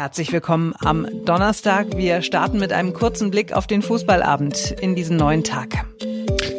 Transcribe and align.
Herzlich 0.00 0.32
willkommen 0.32 0.72
am 0.78 1.06
Donnerstag. 1.26 1.88
Wir 1.94 2.22
starten 2.22 2.58
mit 2.58 2.72
einem 2.72 2.94
kurzen 2.94 3.30
Blick 3.30 3.52
auf 3.52 3.66
den 3.66 3.82
Fußballabend 3.82 4.74
in 4.80 4.94
diesen 4.94 5.18
neuen 5.18 5.44
Tag. 5.44 5.84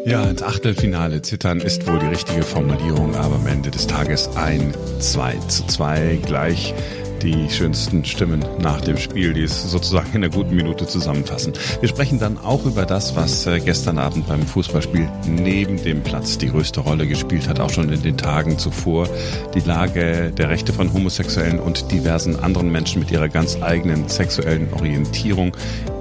Ja, 0.06 0.22
ins 0.26 0.44
Achtelfinale 0.44 1.24
zittern 1.24 1.60
ist 1.60 1.88
wohl 1.88 1.98
die 1.98 2.06
richtige 2.06 2.44
Formulierung, 2.44 3.16
aber 3.16 3.38
am 3.38 3.48
Ende 3.48 3.72
des 3.72 3.88
Tages 3.88 4.30
ein 4.38 4.76
2 5.00 5.38
zu 5.48 5.66
2 5.66 6.20
gleich 6.24 6.76
die 7.22 7.50
schönsten 7.50 8.04
Stimmen 8.06 8.44
nach 8.62 8.82
dem 8.82 8.98
Spiel, 8.98 9.34
die 9.34 9.44
es 9.44 9.64
sozusagen 9.64 10.10
in 10.14 10.24
einer 10.24 10.34
guten 10.34 10.56
Minute 10.56 10.88
zusammenfassen. 10.88 11.54
Wir 11.80 11.90
sprechen 11.90 12.20
dann 12.20 12.38
auch 12.38 12.66
über 12.66 12.86
das, 12.86 13.16
was 13.16 13.46
äh, 13.46 13.60
gestern 13.60 13.98
Abend 13.98 14.28
beim 14.28 14.42
Fußballspiel 14.42 15.08
neben 15.28 15.82
dem 15.84 16.02
Platz 16.02 16.38
die 16.38 16.50
größte 16.50 16.80
Rolle 16.80 17.08
gespielt 17.08 17.48
hat, 17.48 17.60
auch 17.60 17.70
schon 17.70 17.92
in 17.92 18.02
den 18.02 18.18
Tagen 18.18 18.58
zuvor. 18.58 19.08
Die 19.54 19.60
Lage 19.60 20.32
der 20.32 20.50
Rechte 20.50 20.74
von 20.74 20.92
Homosexuellen 20.94 21.60
und 21.60 21.92
diversen 21.92 22.38
anderen 22.38 22.72
Menschen 22.72 23.00
mit 23.00 23.12
ihrer 23.12 23.30
ganz 23.30 23.62
eigenen 23.62 24.10
sexuellen 24.10 24.74
Orientierung 24.74 25.56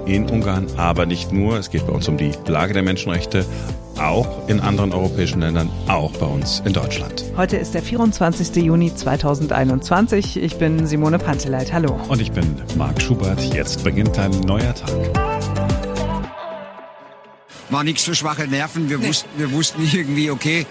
in 0.05 0.29
Ungarn, 0.29 0.67
aber 0.77 1.05
nicht 1.05 1.31
nur. 1.31 1.57
Es 1.57 1.69
geht 1.69 1.85
bei 1.85 1.93
uns 1.93 2.07
um 2.07 2.17
die 2.17 2.31
Lage 2.47 2.73
der 2.73 2.83
Menschenrechte, 2.83 3.45
auch 3.97 4.47
in 4.47 4.59
anderen 4.59 4.93
europäischen 4.93 5.41
Ländern, 5.41 5.69
auch 5.87 6.11
bei 6.13 6.25
uns 6.25 6.61
in 6.65 6.73
Deutschland. 6.73 7.23
Heute 7.37 7.57
ist 7.57 7.73
der 7.73 7.81
24. 7.81 8.55
Juni 8.63 8.93
2021. 8.93 10.37
Ich 10.41 10.57
bin 10.57 10.85
Simone 10.87 11.19
Panteleit. 11.19 11.71
Hallo. 11.73 11.99
Und 12.07 12.21
ich 12.21 12.31
bin 12.31 12.55
Marc 12.77 13.01
Schubert. 13.01 13.41
Jetzt 13.53 13.83
beginnt 13.83 14.17
ein 14.17 14.31
neuer 14.41 14.73
Tag. 14.73 14.91
War 17.69 17.83
nichts 17.83 18.03
für 18.03 18.15
schwache 18.15 18.47
Nerven. 18.47 18.89
Wir, 18.89 18.97
nee. 18.97 19.07
wussten, 19.07 19.29
wir 19.37 19.51
wussten 19.51 19.81
irgendwie, 19.91 20.29
okay, 20.29 20.65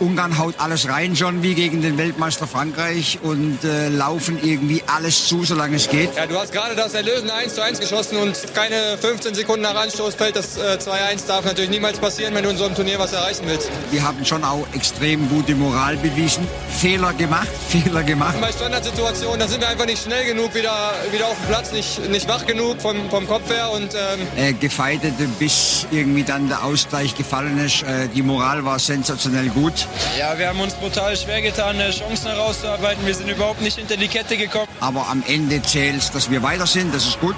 Ungarn 0.00 0.38
haut 0.38 0.54
alles 0.58 0.88
rein 0.88 1.14
schon 1.14 1.42
wie 1.42 1.54
gegen 1.54 1.82
den 1.82 1.98
Weltmeister 1.98 2.46
Frankreich 2.46 3.18
und 3.22 3.62
äh, 3.64 3.88
laufen 3.88 4.38
irgendwie 4.42 4.82
alles 4.86 5.26
zu, 5.26 5.44
solange 5.44 5.76
es 5.76 5.88
geht. 5.88 6.16
Ja, 6.16 6.26
du 6.26 6.38
hast 6.38 6.52
gerade 6.52 6.74
das 6.74 6.94
Erlösen 6.94 7.30
1 7.30 7.54
zu 7.54 7.62
1 7.62 7.80
geschossen 7.80 8.16
und 8.16 8.36
keine 8.54 8.96
15 8.98 9.34
Sekunden 9.34 9.62
nach 9.62 9.74
Anstoß 9.74 10.14
fällt 10.14 10.36
das 10.36 10.56
äh, 10.56 10.78
2-1 10.80 11.26
darf 11.26 11.44
natürlich 11.44 11.70
niemals 11.70 11.98
passieren, 11.98 12.34
wenn 12.34 12.44
du 12.44 12.50
in 12.50 12.56
so 12.56 12.64
einem 12.64 12.74
Turnier 12.74 12.98
was 12.98 13.12
erreichen 13.12 13.42
willst. 13.46 13.70
Wir 13.90 14.02
haben 14.02 14.24
schon 14.24 14.42
auch 14.42 14.66
extrem 14.74 15.28
gute 15.28 15.54
Moral 15.54 15.96
bewiesen. 15.98 16.46
Fehler 16.78 17.12
gemacht, 17.12 17.48
Fehler 17.68 18.02
gemacht. 18.02 18.40
Bei 18.40 18.52
Standardsituationen, 18.52 19.38
da 19.38 19.48
sind 19.48 19.60
wir 19.60 19.68
einfach 19.68 19.86
nicht 19.86 20.02
schnell 20.02 20.24
genug 20.24 20.54
wieder, 20.54 20.94
wieder 21.12 21.26
auf 21.26 21.36
dem 21.36 21.46
Platz, 21.48 21.72
nicht, 21.72 22.08
nicht 22.08 22.26
wach 22.26 22.46
genug 22.46 22.80
vom, 22.80 23.10
vom 23.10 23.26
Kopf 23.26 23.50
her. 23.50 23.70
Und, 23.70 23.94
ähm 23.94 24.20
äh, 24.36 24.52
gefeitete, 24.54 25.28
bis 25.38 25.86
irgendwie 25.90 26.22
dann 26.22 26.48
der 26.48 26.64
Ausgleich 26.64 27.14
gefallen 27.16 27.58
ist. 27.64 27.82
Äh, 27.82 28.08
die 28.08 28.22
Moral 28.22 28.64
war 28.64 28.78
sensationell 28.78 29.48
gut. 29.50 29.86
Ja, 30.18 30.38
wir 30.38 30.48
haben 30.48 30.60
uns 30.60 30.74
brutal 30.74 31.16
schwer 31.16 31.40
getan, 31.42 31.78
Chancen 31.90 32.28
herauszuarbeiten. 32.28 33.04
Wir 33.06 33.14
sind 33.14 33.28
überhaupt 33.28 33.60
nicht 33.60 33.78
hinter 33.78 33.96
die 33.96 34.08
Kette 34.08 34.36
gekommen. 34.36 34.68
Aber 34.80 35.08
am 35.08 35.22
Ende 35.26 35.62
zählt 35.62 36.14
dass 36.14 36.30
wir 36.30 36.42
weiter 36.42 36.66
sind. 36.66 36.94
Das 36.94 37.06
ist 37.06 37.20
gut. 37.20 37.36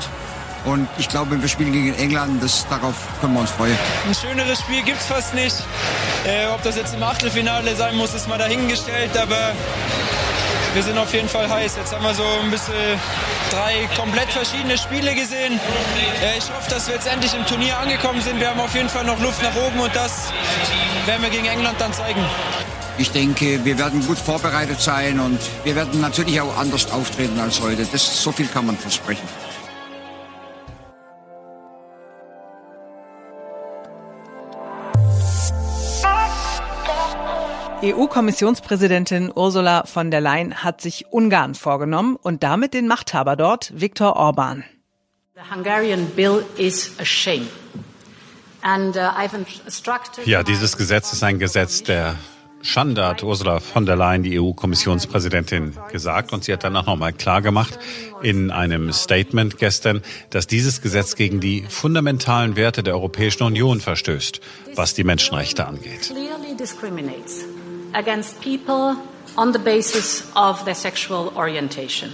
Und 0.65 0.89
ich 0.97 1.09
glaube, 1.09 1.41
wir 1.41 1.49
spielen 1.49 1.73
gegen 1.73 1.95
England, 1.95 2.43
das, 2.43 2.67
darauf 2.69 2.95
können 3.21 3.35
wir 3.35 3.41
uns 3.41 3.51
freuen. 3.51 3.77
Ein 4.07 4.15
schöneres 4.15 4.61
Spiel 4.61 4.83
gibt 4.83 5.01
es 5.01 5.07
fast 5.07 5.35
nicht. 5.35 5.57
Äh, 6.25 6.47
ob 6.55 6.63
das 6.63 6.77
jetzt 6.77 6.95
im 6.95 7.03
Achtelfinale 7.03 7.75
sein 7.75 7.97
muss, 7.97 8.15
ist 8.15 8.29
mal 8.29 8.39
dahingestellt. 8.39 9.17
Aber 9.17 9.53
wir 10.75 10.83
sind 10.83 10.97
auf 10.99 11.13
jeden 11.13 11.29
Fall 11.29 11.49
heiß. 11.49 11.77
Jetzt 11.77 11.93
haben 11.93 12.05
wir 12.05 12.15
so 12.15 12.25
ein 12.43 12.51
bisschen 12.51 12.75
drei 13.53 13.89
komplett 13.97 14.31
verschiedene 14.33 14.79
Spiele 14.79 15.15
gesehen. 15.15 15.61
Ich 16.39 16.51
hoffe, 16.51 16.71
dass 16.71 16.87
wir 16.87 16.95
jetzt 16.95 17.07
endlich 17.07 17.35
im 17.35 17.45
Turnier 17.47 17.79
angekommen 17.79 18.21
sind. 18.23 18.41
Wir 18.41 18.49
haben 18.51 18.61
auf 18.61 18.75
jeden 18.75 18.89
Fall 18.89 19.05
noch 19.05 19.21
Luft 19.21 19.43
nach 19.43 19.55
oben 19.55 19.81
und 19.81 19.95
das 19.95 20.33
werden 21.07 21.23
wir 21.23 21.31
gegen 21.31 21.47
England 21.47 21.81
dann 21.81 21.93
zeigen. 21.93 22.21
Ich 22.99 23.11
denke, 23.11 23.65
wir 23.65 23.79
werden 23.79 24.07
gut 24.07 24.19
vorbereitet 24.19 24.81
sein 24.81 25.21
und 25.21 25.39
wir 25.65 25.75
werden 25.75 26.01
natürlich 26.01 26.41
auch 26.41 26.57
anders 26.57 26.91
auftreten 26.91 27.39
als 27.41 27.61
heute. 27.61 27.87
Das, 27.91 28.23
so 28.23 28.33
viel 28.33 28.47
kann 28.47 28.67
man 28.67 28.77
versprechen. 28.77 29.27
EU-Kommissionspräsidentin 37.83 39.33
Ursula 39.35 39.85
von 39.87 40.13
der 40.13 40.21
Leyen 40.21 40.63
hat 40.63 40.81
sich 40.81 41.07
Ungarn 41.11 41.57
vorgenommen 41.57 42.15
und 42.15 42.45
damit 42.45 42.75
den 42.75 42.87
Machthaber 42.87 43.35
dort, 43.35 43.73
Viktor 43.75 44.15
Orban. 44.15 44.63
Uh, 45.35 45.41
ja, 50.25 50.43
dieses 50.45 50.77
Gesetz 50.77 51.13
ist 51.13 51.25
ein 51.25 51.41
Gesetz 51.41 51.83
der 51.83 52.15
Schande, 52.61 53.05
hat 53.05 53.25
Ursula 53.25 53.59
von 53.59 53.85
der 53.85 53.97
Leyen, 53.97 54.23
die 54.23 54.39
EU-Kommissionspräsidentin, 54.39 55.77
gesagt. 55.91 56.33
Und 56.33 56.45
sie 56.45 56.53
hat 56.53 56.63
danach 56.63 56.87
nochmal 56.87 57.13
klargemacht 57.13 57.81
in 58.23 58.53
einem 58.53 58.93
Statement 58.93 59.59
gestern, 59.59 60.03
dass 60.31 60.47
dieses 60.47 60.83
Gesetz 60.83 61.17
gegen 61.17 61.41
die 61.41 61.65
fundamentalen 61.69 62.55
Werte 62.55 62.85
der 62.85 62.95
Europäischen 62.95 63.43
Union 63.43 63.81
verstößt, 63.81 64.41
was 64.77 64.95
die 64.95 65.03
Menschenrechte 65.03 65.67
angeht 65.67 66.13
against 67.95 68.41
people 68.41 68.97
on 69.37 69.53
the 69.53 69.59
basis 69.59 70.31
of 70.35 70.65
their 70.65 70.75
sexual 70.75 71.33
orientation. 71.37 72.13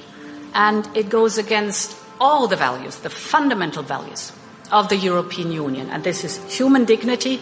And 0.54 0.88
it 0.96 1.10
goes 1.10 1.38
against 1.38 1.96
all 2.20 2.48
the 2.48 2.56
values, 2.56 2.96
the 2.98 3.10
fundamental 3.10 3.82
values 3.82 4.32
of 4.70 4.88
the 4.88 4.96
European 4.96 5.52
Union. 5.52 5.88
And 5.90 6.04
this 6.04 6.24
is 6.24 6.40
human 6.48 6.84
dignity, 6.84 7.40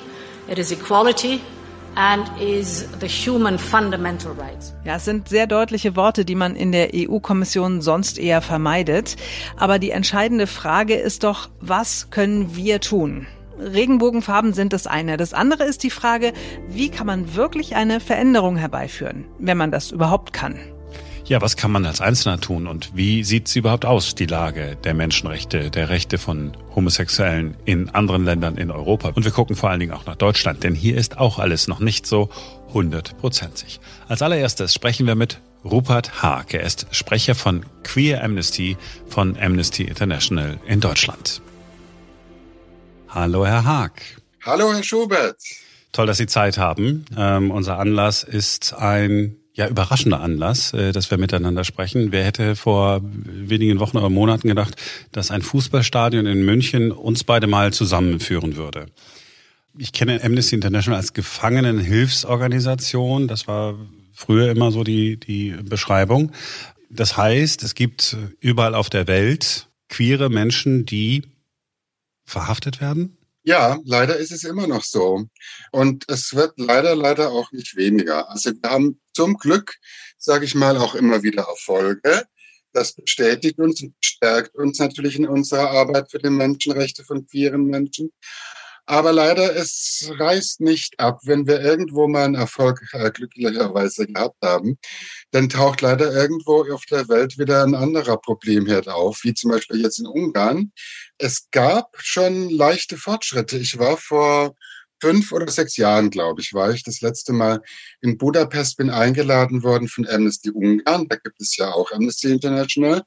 it 0.49 0.59
is 0.59 0.73
equality, 0.73 1.43
and 1.97 2.29
is 2.39 2.87
the 2.99 3.07
human 3.07 3.59
fundamental 3.59 4.33
rights. 4.33 4.75
Ja, 4.85 4.97
es 4.97 5.05
sind 5.05 5.29
sehr 5.29 5.47
deutliche 5.47 5.97
Worte, 5.97 6.25
die 6.25 6.35
man 6.35 6.55
in 6.55 6.73
der 6.73 6.91
EU-Kommission 6.95 7.81
sonst 7.81 8.19
eher 8.19 8.43
vermeidet. 8.43 9.17
Aber 9.57 9.79
die 9.79 9.91
entscheidende 9.91 10.47
Frage 10.47 10.95
ist 10.95 11.25
doch, 11.25 11.49
was 11.61 12.11
können 12.11 12.55
wir 12.55 12.81
tun? 12.81 13.27
Regenbogenfarben 13.59 14.53
sind 14.53 14.73
das 14.73 14.87
eine. 14.87 15.17
Das 15.17 15.33
andere 15.33 15.65
ist 15.65 15.83
die 15.83 15.91
Frage, 15.91 16.33
wie 16.69 16.91
kann 16.91 17.07
man 17.07 17.35
wirklich 17.35 17.77
eine 17.77 18.01
Veränderung 18.01 18.57
herbeiführen, 18.57 19.25
wenn 19.39 19.57
man 19.57 19.71
das 19.71 19.91
überhaupt 19.91 20.33
kann? 20.33 20.59
Ja, 21.27 21.41
was 21.41 21.57
kann 21.57 21.73
man 21.73 21.85
als 21.85 22.01
Einzelner 22.01 22.41
tun 22.41 22.69
und 22.69 22.93
wie 22.95 23.25
sieht 23.25 23.49
sie 23.49 23.59
überhaupt 23.59 23.85
aus, 23.85 24.15
die 24.15 24.27
Lage 24.27 24.77
der 24.85 24.95
Menschenrechte, 24.95 25.73
der 25.73 25.89
Rechte 25.89 26.19
von 26.19 26.57
Homosexuellen 26.77 27.57
in 27.65 27.89
anderen 27.91 28.25
Ländern 28.25 28.57
in 28.57 28.71
Europa? 28.71 29.09
Und 29.09 29.25
wir 29.25 29.33
gucken 29.33 29.57
vor 29.57 29.71
allen 29.71 29.81
Dingen 29.81 29.93
auch 29.93 30.07
nach 30.07 30.15
Deutschland, 30.15 30.63
denn 30.63 30.77
hier 30.77 30.97
ist 30.97 31.19
auch 31.19 31.41
alles 31.41 31.67
noch 31.67 31.81
nicht 31.81 32.07
so 32.07 32.29
hundertprozentig. 32.73 33.81
Als 34.07 34.23
allererstes 34.23 34.73
sprechen 34.73 35.09
wir 35.09 35.17
mit 35.17 35.41
Rupert 35.65 36.23
Haag. 36.23 36.55
Er 36.55 36.63
ist 36.63 36.87
Sprecher 36.93 37.35
von 37.35 37.67
Queer 37.83 38.23
Amnesty 38.23 38.77
von 39.09 39.37
Amnesty 39.37 39.83
International 39.83 40.61
in 40.69 40.81
Deutschland. 40.81 41.43
Hallo, 43.17 43.45
Herr 43.47 43.65
Haag. 43.65 44.03
Hallo, 44.45 44.75
Herr 44.75 44.83
Schubert. 44.83 45.39
Toll, 45.93 46.07
dass 46.07 46.19
Sie 46.19 46.27
Zeit 46.27 46.59
haben. 46.59 47.07
Ähm, 47.17 47.51
unser 47.51 47.79
Anlass 47.79 48.23
ist 48.23 48.75
ein 48.75 49.37
ja 49.55 49.69
überraschender 49.69 50.21
Anlass, 50.21 50.75
äh, 50.75 50.93
dass 50.93 51.11
wir 51.11 51.17
miteinander 51.17 51.65
sprechen. 51.65 52.13
Wer 52.13 52.27
hätte 52.27 52.57
vor 52.57 53.01
wenigen 53.03 53.81
Wochen 53.81 53.97
oder 53.97 54.11
Monaten 54.11 54.49
gedacht, 54.49 54.77
dass 55.13 55.31
ein 55.31 55.41
Fußballstadion 55.41 56.27
in 56.27 56.45
München 56.45 56.93
uns 56.93 57.25
beide 57.25 57.47
mal 57.47 57.73
zusammenführen 57.73 58.57
würde? 58.57 58.85
Ich 59.79 59.95
kenne 59.95 60.23
Amnesty 60.23 60.55
International 60.55 61.01
als 61.01 61.15
Gefangenenhilfsorganisation. 61.15 63.29
Das 63.29 63.49
war 63.49 63.77
früher 64.13 64.51
immer 64.51 64.73
so 64.73 64.85
die, 64.85 65.17
die 65.17 65.57
Beschreibung. 65.63 66.33
Das 66.91 67.17
heißt, 67.17 67.63
es 67.63 67.75
gibt 67.75 68.15
überall 68.41 68.75
auf 68.75 68.91
der 68.91 69.07
Welt 69.07 69.69
queere 69.89 70.29
Menschen, 70.29 70.85
die 70.85 71.23
verhaftet 72.27 72.81
werden? 72.81 73.17
Ja, 73.43 73.79
leider 73.85 74.17
ist 74.17 74.33
es 74.33 74.43
immer 74.43 74.67
noch 74.67 74.83
so. 74.83 75.25
Und 75.71 76.05
es 76.09 76.35
wird 76.35 76.55
leider, 76.59 76.97
leider 76.97 77.31
auch 77.31 77.53
nicht 77.53 77.77
weniger. 77.77 78.29
Also 78.29 78.51
wir 78.51 78.69
haben 78.69 79.01
zum 79.15 79.37
Glück, 79.37 79.77
sage 80.19 80.45
ich 80.45 80.57
mal, 80.57 80.77
auch 80.77 80.97
immer 80.97 81.23
wieder 81.23 81.45
Erfolge. 81.45 82.25
Das 82.73 82.93
bestätigt 82.95 83.59
uns 83.59 83.83
und 83.83 83.95
stärkt 84.01 84.55
uns 84.57 84.81
natürlich 84.81 85.17
in 85.17 85.29
unserer 85.29 85.71
Arbeit 85.71 86.11
für 86.11 86.19
die 86.19 86.29
Menschenrechte 86.29 87.05
von 87.05 87.25
queeren 87.27 87.67
Menschen. 87.67 88.13
Aber 88.87 89.13
leider, 89.13 89.57
es 89.57 90.09
reißt 90.17 90.61
nicht 90.61 91.01
ab, 91.01 91.19
wenn 91.25 91.47
wir 91.47 91.61
irgendwo 91.61 92.07
mal 92.07 92.25
einen 92.25 92.37
Erfolg 92.37 92.81
äh, 92.93 93.11
glücklicherweise 93.11 94.07
gehabt 94.07 94.37
haben, 94.43 94.79
dann 95.33 95.49
taucht 95.49 95.81
leider 95.81 96.13
irgendwo 96.13 96.65
auf 96.73 96.85
der 96.87 97.09
Welt 97.09 97.37
wieder 97.37 97.65
ein 97.65 97.75
anderer 97.75 98.17
Problemherd 98.17 98.89
auf, 98.89 99.25
wie 99.25 99.35
zum 99.35 99.51
Beispiel 99.51 99.81
jetzt 99.81 99.99
in 99.99 100.07
Ungarn. 100.07 100.73
Es 101.19 101.49
gab 101.51 101.97
schon 101.99 102.49
leichte 102.49 102.97
Fortschritte. 102.97 103.59
Ich 103.59 103.77
war 103.77 103.97
vor 103.97 104.55
fünf 105.01 105.33
oder 105.33 105.49
sechs 105.49 105.77
Jahren, 105.77 106.11
glaube 106.11 106.41
ich, 106.41 106.55
war 106.55 106.71
ich 106.71 106.83
das 106.83 107.01
letzte 107.01 107.33
Mal 107.33 107.61
in 108.01 108.17
Budapest, 108.17 108.77
bin 108.77 108.91
eingeladen 108.91 109.63
worden 109.63 109.89
von 109.89 110.07
Amnesty 110.07 110.51
Ungarn. 110.51 111.09
Da 111.09 111.17
gibt 111.17 111.41
es 111.41 111.57
ja 111.57 111.73
auch 111.73 111.91
Amnesty 111.93 112.31
International 112.31 113.03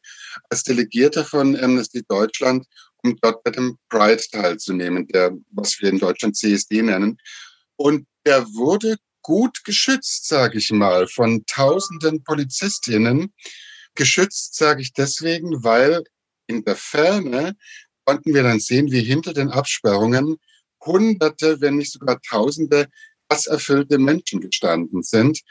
als 0.50 0.64
Delegierter 0.64 1.26
von 1.26 1.58
Amnesty 1.58 2.04
Deutschland 2.08 2.66
um 3.04 3.16
dort 3.22 3.44
bei 3.44 3.52
dem 3.52 3.78
Pride 3.90 4.22
teilzunehmen, 4.32 5.08
der, 5.08 5.36
was 5.52 5.80
wir 5.80 5.90
in 5.90 6.00
Deutschland 6.00 6.36
CSD 6.36 6.82
nennen. 6.82 7.18
Und 7.76 8.08
der 8.26 8.46
wurde 8.48 8.98
gut 9.22 9.64
geschützt, 9.64 10.28
sage 10.28 10.58
ich 10.58 10.72
mal, 10.72 11.08
von 11.08 11.46
tausenden 11.46 12.24
Polizistinnen. 12.24 13.34
Geschützt 13.96 14.56
sage 14.56 14.82
ich 14.82 14.94
deswegen, 14.94 15.64
weil 15.64 16.04
in 16.48 16.64
der 16.64 16.76
Ferne 16.76 17.56
konnten 18.06 18.34
wir 18.34 18.44
dann 18.44 18.60
sehen, 18.60 18.92
wie 18.92 19.02
hinter 19.02 19.34
den 19.34 19.50
Absperrungen 19.50 20.38
Hunderte, 20.84 21.62
wenn 21.62 21.76
nicht 21.76 21.92
sogar 21.92 22.22
Tausende 22.22 22.88
hasserfüllte 23.32 24.00
Menschen 24.00 24.42
gestanden 24.42 25.04
sind, 25.04 25.42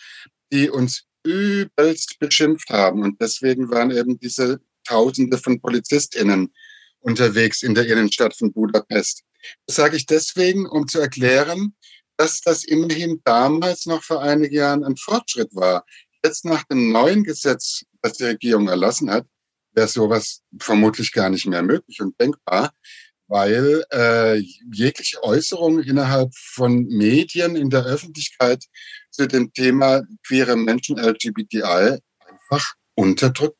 die 0.52 0.70
uns 0.70 1.04
übelst 1.24 2.18
beschimpft 2.18 2.70
haben. 2.70 3.02
Und 3.02 3.20
deswegen 3.20 3.70
waren 3.70 3.90
eben 3.90 4.18
diese 4.18 4.60
Tausende 4.84 5.38
von 5.38 5.60
PolizistInnen 5.60 6.52
unterwegs 7.00 7.62
in 7.62 7.74
der 7.74 7.86
Innenstadt 7.86 8.36
von 8.36 8.52
Budapest. 8.52 9.22
Das 9.66 9.76
sage 9.76 9.96
ich 9.96 10.06
deswegen, 10.06 10.66
um 10.66 10.88
zu 10.88 11.00
erklären, 11.00 11.74
dass 12.16 12.40
das 12.40 12.64
immerhin 12.64 13.20
damals 13.24 13.86
noch 13.86 14.02
vor 14.02 14.22
einigen 14.22 14.54
Jahren 14.54 14.84
ein 14.84 14.96
Fortschritt 14.96 15.54
war. 15.54 15.84
Jetzt 16.24 16.44
nach 16.44 16.64
dem 16.64 16.90
neuen 16.90 17.22
Gesetz, 17.22 17.84
das 18.02 18.14
die 18.14 18.24
Regierung 18.24 18.68
erlassen 18.68 19.10
hat, 19.10 19.26
wäre 19.72 19.88
sowas 19.88 20.42
vermutlich 20.58 21.12
gar 21.12 21.30
nicht 21.30 21.46
mehr 21.46 21.62
möglich 21.62 22.00
und 22.00 22.20
denkbar, 22.20 22.72
weil 23.28 23.84
äh, 23.92 24.42
jegliche 24.72 25.22
Äußerung 25.22 25.80
innerhalb 25.80 26.34
von 26.34 26.86
Medien 26.86 27.54
in 27.54 27.70
der 27.70 27.84
Öffentlichkeit 27.84 28.64
zu 29.10 29.28
dem 29.28 29.52
Thema 29.52 30.02
queere 30.26 30.56
Menschen 30.56 30.98
LGBTI 30.98 31.98
einfach 32.26 32.74
unterdrückt. 32.94 33.57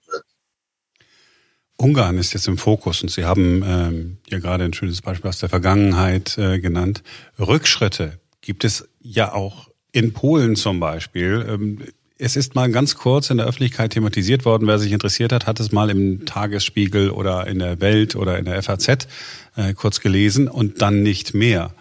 Ungarn 1.80 2.18
ist 2.18 2.32
jetzt 2.34 2.48
im 2.48 2.58
Fokus 2.58 3.02
und 3.02 3.10
Sie 3.10 3.24
haben 3.24 3.62
ähm, 3.64 4.18
ja 4.28 4.40
gerade 4.40 4.64
ein 4.64 4.74
schönes 4.74 5.00
Beispiel 5.00 5.28
aus 5.28 5.38
der 5.38 5.48
Vergangenheit 5.48 6.36
äh, 6.36 6.58
genannt. 6.58 7.04
Rückschritte 7.38 8.18
gibt 8.40 8.64
es 8.64 8.88
ja 9.00 9.32
auch 9.32 9.68
in 9.92 10.12
Polen 10.12 10.56
zum 10.56 10.80
Beispiel. 10.80 11.46
Ähm, 11.48 11.78
es 12.18 12.34
ist 12.34 12.56
mal 12.56 12.68
ganz 12.72 12.96
kurz 12.96 13.30
in 13.30 13.36
der 13.36 13.46
Öffentlichkeit 13.46 13.92
thematisiert 13.92 14.44
worden. 14.44 14.66
Wer 14.66 14.80
sich 14.80 14.90
interessiert 14.90 15.32
hat, 15.32 15.46
hat 15.46 15.60
es 15.60 15.70
mal 15.70 15.88
im 15.88 16.26
Tagesspiegel 16.26 17.10
oder 17.10 17.46
in 17.46 17.60
der 17.60 17.80
Welt 17.80 18.16
oder 18.16 18.38
in 18.38 18.44
der 18.44 18.60
FAZ 18.60 19.06
äh, 19.54 19.72
kurz 19.74 20.00
gelesen 20.00 20.48
und 20.48 20.82
dann 20.82 21.04
nicht 21.04 21.32
mehr. 21.32 21.72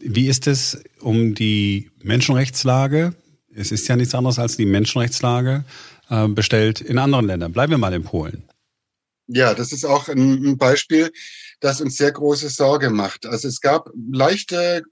Wie 0.00 0.26
ist 0.26 0.48
es 0.48 0.82
um 1.00 1.36
die 1.36 1.90
Menschenrechtslage? 2.02 3.14
Es 3.54 3.70
ist 3.70 3.86
ja 3.86 3.94
nichts 3.94 4.14
anderes 4.16 4.40
als 4.40 4.56
die 4.56 4.66
Menschenrechtslage 4.66 5.64
äh, 6.10 6.26
bestellt 6.26 6.80
in 6.80 6.98
anderen 6.98 7.26
Ländern. 7.26 7.52
Bleiben 7.52 7.70
wir 7.70 7.78
mal 7.78 7.94
in 7.94 8.02
Polen. 8.02 8.42
Ja, 9.28 9.54
das 9.54 9.72
ist 9.72 9.84
auch 9.84 10.08
ein 10.08 10.56
Beispiel, 10.56 11.10
das 11.60 11.80
uns 11.80 11.96
sehr 11.96 12.12
große 12.12 12.48
Sorge 12.48 12.90
macht. 12.90 13.26
Also 13.26 13.48
es 13.48 13.60
gab 13.60 13.90
leichte, 14.12 14.82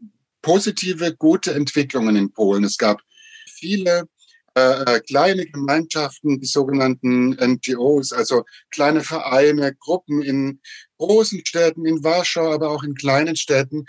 positive, 0.43 1.15
gute 1.17 1.55
Entwicklungen 1.55 2.17
in 2.17 2.33
Polen. 2.33 2.65
Es 2.65 2.77
gab 2.77 3.01
viele 3.47 4.09
äh, 4.57 4.97
äh 4.97 5.01
kleine 5.01 5.47
Gemeinschaften, 5.47 6.41
die 6.41 6.47
sogenannten 6.47 7.37
NGOs, 7.41 8.13
also 8.13 8.45
kleine 8.71 9.03
Vereine, 9.03 9.75
Gruppen 9.75 10.23
in 10.23 10.61
großen 10.99 11.45
Städten, 11.47 11.87
in 11.87 12.03
Warschau, 12.03 12.53
aber 12.53 12.71
auch 12.71 12.83
in 12.83 12.95
kleinen 12.95 13.37
Städten, 13.37 13.85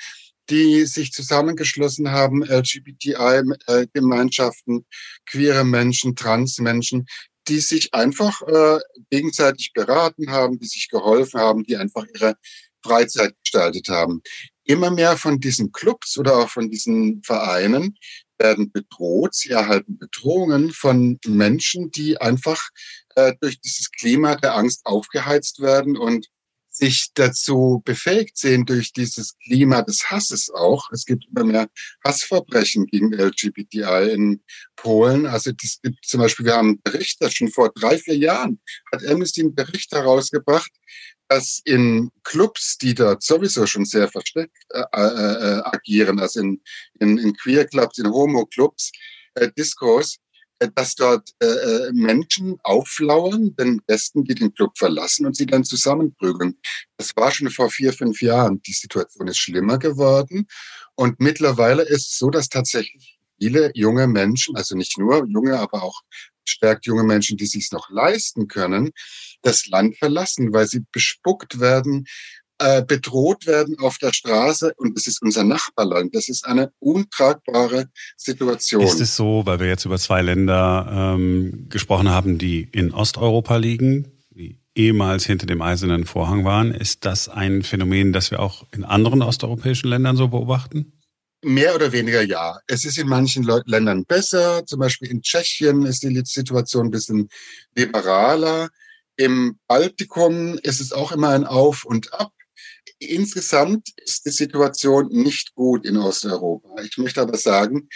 die 0.49 0.85
sich 0.85 1.11
zusammengeschlossen 1.11 2.11
haben, 2.11 2.43
LGBTI-Gemeinschaften, 2.43 4.79
äh, 4.79 4.83
queere 5.25 5.65
Menschen, 5.65 6.15
Transmenschen, 6.15 7.07
die 7.47 7.59
sich 7.59 7.93
einfach 7.93 8.41
äh, 8.43 8.79
gegenseitig 9.09 9.73
beraten 9.73 10.31
haben, 10.31 10.59
die 10.59 10.67
sich 10.67 10.89
geholfen 10.89 11.39
haben, 11.39 11.63
die 11.63 11.77
einfach 11.77 12.05
ihre 12.13 12.35
Freizeit 12.83 13.35
gestaltet 13.43 13.89
haben. 13.89 14.21
Immer 14.63 14.91
mehr 14.91 15.17
von 15.17 15.39
diesen 15.39 15.71
Clubs 15.71 16.17
oder 16.17 16.37
auch 16.37 16.49
von 16.49 16.69
diesen 16.69 17.21
Vereinen 17.23 17.97
werden 18.37 18.71
bedroht. 18.71 19.35
Sie 19.35 19.49
erhalten 19.49 19.97
Bedrohungen 19.97 20.71
von 20.71 21.19
Menschen, 21.25 21.91
die 21.91 22.19
einfach 22.19 22.69
äh, 23.15 23.33
durch 23.39 23.59
dieses 23.61 23.91
Klima 23.91 24.35
der 24.35 24.55
Angst 24.55 24.85
aufgeheizt 24.85 25.61
werden 25.61 25.97
und 25.97 26.27
sich 26.75 27.11
dazu 27.13 27.81
befähigt 27.85 28.37
sehen 28.37 28.65
durch 28.65 28.91
dieses 28.91 29.37
Klima 29.45 29.81
des 29.81 30.09
Hasses 30.11 30.49
auch. 30.49 30.91
Es 30.91 31.05
gibt 31.05 31.25
immer 31.29 31.45
mehr 31.45 31.69
Hassverbrechen 32.03 32.85
gegen 32.87 33.13
LGBTI 33.13 34.11
in 34.11 34.43
Polen. 34.75 35.25
Also 35.25 35.51
das 35.51 35.79
gibt 35.81 36.05
zum 36.05 36.19
Beispiel, 36.19 36.45
wir 36.45 36.55
haben 36.55 36.67
einen 36.67 36.81
Bericht, 36.81 37.21
das 37.21 37.33
schon 37.33 37.49
vor 37.49 37.71
drei, 37.73 37.97
vier 37.97 38.17
Jahren 38.17 38.59
hat 38.91 39.05
Amnesty 39.05 39.41
einen 39.41 39.55
Bericht 39.55 39.91
herausgebracht, 39.93 40.71
dass 41.29 41.61
in 41.63 42.11
Clubs, 42.23 42.77
die 42.77 42.93
dort 42.93 43.23
sowieso 43.23 43.65
schon 43.65 43.85
sehr 43.85 44.09
versteckt 44.09 44.57
äh, 44.69 44.83
äh, 44.93 45.59
äh 45.59 45.61
agieren, 45.63 46.19
also 46.19 46.41
in, 46.41 46.61
in, 46.99 47.17
in 47.17 47.35
Queer 47.35 47.65
Clubs, 47.65 47.97
in 47.97 48.07
Homo 48.07 48.45
Clubs, 48.45 48.91
äh, 49.35 49.49
Discos, 49.57 50.17
dass 50.75 50.95
dort 50.95 51.31
äh, 51.41 51.45
äh, 51.45 51.91
Menschen 51.91 52.57
auflauern, 52.63 53.55
den 53.55 53.81
Gästen, 53.87 54.23
die 54.23 54.35
den 54.35 54.53
Club 54.53 54.77
verlassen 54.77 55.25
und 55.25 55.35
sie 55.35 55.45
dann 55.45 55.63
zusammenprügeln. 55.63 56.57
Das 56.97 57.15
war 57.15 57.31
schon 57.31 57.49
vor 57.49 57.69
vier, 57.69 57.93
fünf 57.93 58.21
Jahren. 58.21 58.61
Die 58.63 58.73
Situation 58.73 59.27
ist 59.27 59.37
schlimmer 59.37 59.77
geworden. 59.77 60.47
Und 60.95 61.19
mittlerweile 61.19 61.83
ist 61.83 62.11
es 62.11 62.17
so, 62.17 62.29
dass 62.29 62.49
tatsächlich 62.49 63.19
viele 63.37 63.71
junge 63.73 64.07
Menschen, 64.07 64.55
also 64.55 64.75
nicht 64.75 64.97
nur 64.97 65.25
junge, 65.27 65.59
aber 65.59 65.83
auch 65.83 66.01
stärkt 66.47 66.85
junge 66.85 67.03
Menschen, 67.03 67.37
die 67.37 67.47
sich 67.47 67.71
noch 67.71 67.89
leisten 67.89 68.47
können, 68.47 68.91
das 69.41 69.67
Land 69.67 69.97
verlassen, 69.97 70.53
weil 70.53 70.67
sie 70.67 70.85
bespuckt 70.91 71.59
werden, 71.59 72.05
äh, 72.59 72.83
bedroht 72.83 73.47
werden 73.47 73.77
auf 73.79 73.97
der 73.97 74.13
Straße 74.13 74.73
und 74.77 74.97
es 74.97 75.07
ist 75.07 75.21
unser 75.21 75.43
Nachbarland. 75.43 76.15
Das 76.15 76.29
ist 76.29 76.45
eine 76.45 76.71
untragbare 76.79 77.87
Situation. 78.17 78.81
Ist 78.81 79.01
es 79.01 79.15
so, 79.15 79.45
weil 79.45 79.59
wir 79.59 79.67
jetzt 79.67 79.85
über 79.85 79.97
zwei 79.97 80.21
Länder 80.21 81.15
ähm, 81.15 81.67
gesprochen 81.69 82.09
haben, 82.09 82.37
die 82.37 82.67
in 82.71 82.93
Osteuropa 82.93 83.57
liegen, 83.57 84.07
die 84.29 84.59
ehemals 84.75 85.25
hinter 85.25 85.45
dem 85.45 85.61
eisernen 85.61 86.05
Vorhang 86.05 86.45
waren, 86.45 86.73
ist 86.73 87.05
das 87.05 87.29
ein 87.29 87.63
Phänomen, 87.63 88.13
das 88.13 88.31
wir 88.31 88.39
auch 88.39 88.65
in 88.71 88.83
anderen 88.83 89.21
osteuropäischen 89.21 89.89
Ländern 89.89 90.17
so 90.17 90.27
beobachten? 90.27 90.93
Mehr 91.43 91.75
oder 91.75 91.91
weniger 91.91 92.23
ja. 92.23 92.57
Es 92.67 92.85
ist 92.85 92.97
in 92.97 93.07
manchen 93.07 93.43
Ländern 93.65 94.05
besser. 94.05 94.65
Zum 94.65 94.79
Beispiel 94.79 95.11
in 95.11 95.21
Tschechien 95.21 95.85
ist 95.85 96.01
die 96.01 96.21
Situation 96.25 96.87
ein 96.87 96.91
bisschen 96.91 97.29
liberaler. 97.75 98.69
Im 99.17 99.59
Baltikum 99.67 100.57
ist 100.63 100.81
es 100.81 100.91
auch 100.91 101.11
immer 101.11 101.29
ein 101.29 101.45
Auf 101.45 101.85
und 101.85 102.13
Ab 102.13 102.31
insgesamt 102.99 103.89
ist 103.97 104.25
die 104.25 104.31
Situation 104.31 105.07
nicht 105.09 105.53
gut 105.55 105.85
in 105.85 105.97
Osteuropa. 105.97 106.81
Ich 106.83 106.97
möchte 106.97 107.21
aber 107.21 107.37
sagen, 107.37 107.89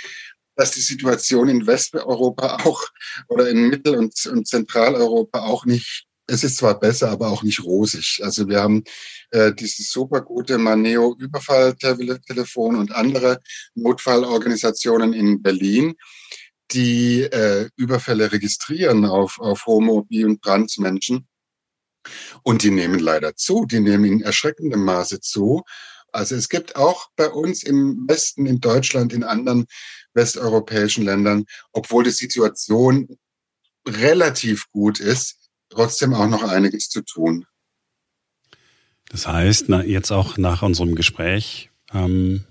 dass 0.55 0.71
die 0.71 0.81
Situation 0.81 1.47
in 1.47 1.65
Westeuropa 1.65 2.57
auch 2.65 2.83
oder 3.27 3.49
in 3.49 3.69
Mittel- 3.69 3.95
und, 3.95 4.13
und 4.25 4.47
Zentraleuropa 4.47 5.39
auch 5.39 5.65
nicht, 5.65 6.05
es 6.27 6.43
ist 6.43 6.57
zwar 6.57 6.79
besser, 6.79 7.09
aber 7.09 7.29
auch 7.29 7.43
nicht 7.43 7.63
rosig. 7.63 8.19
Also 8.21 8.47
wir 8.47 8.61
haben 8.61 8.83
äh, 9.31 9.53
dieses 9.53 9.89
super 9.89 10.21
gute 10.21 10.57
Maneo-Überfalltelefon 10.57 12.75
und 12.75 12.91
andere 12.91 13.39
Notfallorganisationen 13.73 15.13
in 15.13 15.41
Berlin, 15.41 15.95
die 16.71 17.21
äh, 17.21 17.69
Überfälle 17.77 18.31
registrieren 18.31 19.05
auf, 19.05 19.39
auf 19.39 19.65
Homo-, 19.65 20.03
Bi- 20.03 20.25
und 20.25 20.41
Transmenschen. 20.41 21.28
Und 22.43 22.63
die 22.63 22.71
nehmen 22.71 22.99
leider 22.99 23.35
zu, 23.35 23.65
die 23.65 23.79
nehmen 23.79 24.05
in 24.05 24.21
erschreckendem 24.21 24.83
Maße 24.83 25.19
zu. 25.19 25.63
Also 26.11 26.35
es 26.35 26.49
gibt 26.49 26.75
auch 26.75 27.09
bei 27.15 27.29
uns 27.29 27.63
im 27.63 28.05
Westen, 28.07 28.45
in 28.45 28.59
Deutschland, 28.59 29.13
in 29.13 29.23
anderen 29.23 29.65
westeuropäischen 30.13 31.05
Ländern, 31.05 31.45
obwohl 31.71 32.03
die 32.03 32.09
Situation 32.11 33.17
relativ 33.87 34.69
gut 34.71 34.99
ist, 34.99 35.37
trotzdem 35.69 36.13
auch 36.13 36.27
noch 36.27 36.43
einiges 36.43 36.89
zu 36.89 37.01
tun. 37.01 37.45
Das 39.09 39.27
heißt, 39.27 39.69
na, 39.69 39.83
jetzt 39.83 40.11
auch 40.11 40.37
nach 40.37 40.61
unserem 40.61 40.95
Gespräch, 40.95 41.69
ähm, 41.93 42.45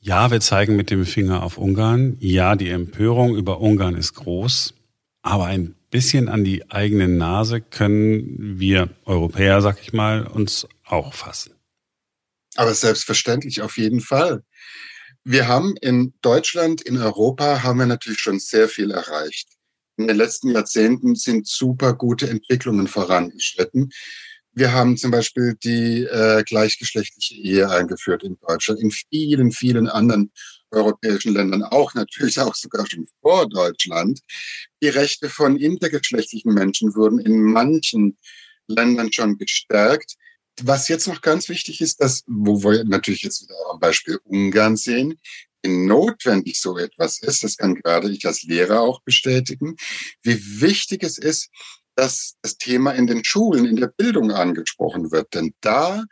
ja, 0.00 0.30
wir 0.30 0.40
zeigen 0.40 0.76
mit 0.76 0.90
dem 0.90 1.04
Finger 1.04 1.42
auf 1.42 1.58
Ungarn. 1.58 2.16
Ja, 2.18 2.56
die 2.56 2.70
Empörung 2.70 3.36
über 3.36 3.60
Ungarn 3.60 3.94
ist 3.94 4.14
groß, 4.14 4.74
aber 5.22 5.44
ein 5.46 5.76
bisschen 5.92 6.28
an 6.28 6.42
die 6.42 6.68
eigene 6.70 7.06
Nase 7.06 7.60
können 7.60 8.58
wir 8.58 8.90
Europäer, 9.04 9.60
sag 9.60 9.80
ich 9.80 9.92
mal, 9.92 10.26
uns 10.26 10.66
auch 10.84 11.14
fassen. 11.14 11.54
Aber 12.56 12.74
selbstverständlich, 12.74 13.62
auf 13.62 13.76
jeden 13.76 14.00
Fall. 14.00 14.42
Wir 15.22 15.46
haben 15.46 15.74
in 15.80 16.14
Deutschland, 16.22 16.82
in 16.82 16.96
Europa, 16.96 17.62
haben 17.62 17.78
wir 17.78 17.86
natürlich 17.86 18.18
schon 18.18 18.40
sehr 18.40 18.68
viel 18.68 18.90
erreicht. 18.90 19.48
In 19.96 20.08
den 20.08 20.16
letzten 20.16 20.50
Jahrzehnten 20.50 21.14
sind 21.14 21.46
super 21.46 21.94
gute 21.94 22.28
Entwicklungen 22.28 22.88
vorangeschritten. 22.88 23.90
Wir 24.52 24.72
haben 24.72 24.96
zum 24.96 25.10
Beispiel 25.10 25.54
die 25.62 26.04
äh, 26.04 26.42
gleichgeschlechtliche 26.42 27.34
Ehe 27.36 27.70
eingeführt 27.70 28.22
in 28.22 28.36
Deutschland, 28.46 28.80
in 28.80 28.90
vielen, 28.90 29.52
vielen 29.52 29.88
anderen 29.88 30.32
europäischen 30.72 31.34
Ländern 31.34 31.62
auch, 31.62 31.94
natürlich 31.94 32.38
auch 32.38 32.54
sogar 32.54 32.86
schon 32.88 33.06
vor 33.20 33.48
Deutschland. 33.48 34.20
Die 34.82 34.88
Rechte 34.88 35.28
von 35.28 35.56
intergeschlechtlichen 35.56 36.54
Menschen 36.54 36.94
wurden 36.94 37.18
in 37.18 37.40
manchen 37.40 38.18
Ländern 38.66 39.12
schon 39.12 39.38
gestärkt. 39.38 40.16
Was 40.62 40.88
jetzt 40.88 41.08
noch 41.08 41.22
ganz 41.22 41.48
wichtig 41.48 41.80
ist, 41.80 42.00
dass, 42.00 42.22
wo 42.26 42.62
wir 42.62 42.84
natürlich 42.84 43.22
jetzt 43.22 43.42
wieder 43.42 43.54
am 43.70 43.80
Beispiel 43.80 44.18
Ungarn 44.24 44.76
sehen, 44.76 45.18
wie 45.62 45.70
notwendig 45.70 46.60
so 46.60 46.76
etwas 46.76 47.20
ist, 47.22 47.44
das 47.44 47.56
kann 47.56 47.76
gerade 47.76 48.10
ich 48.10 48.26
als 48.26 48.42
Lehrer 48.42 48.80
auch 48.80 49.00
bestätigen, 49.02 49.76
wie 50.22 50.60
wichtig 50.60 51.02
es 51.02 51.18
ist, 51.18 51.50
dass 51.94 52.36
das 52.42 52.56
Thema 52.58 52.92
in 52.92 53.06
den 53.06 53.24
Schulen, 53.24 53.66
in 53.66 53.76
der 53.76 53.88
Bildung 53.88 54.32
angesprochen 54.32 55.10
wird. 55.10 55.34
Denn 55.34 55.54
da 55.60 56.04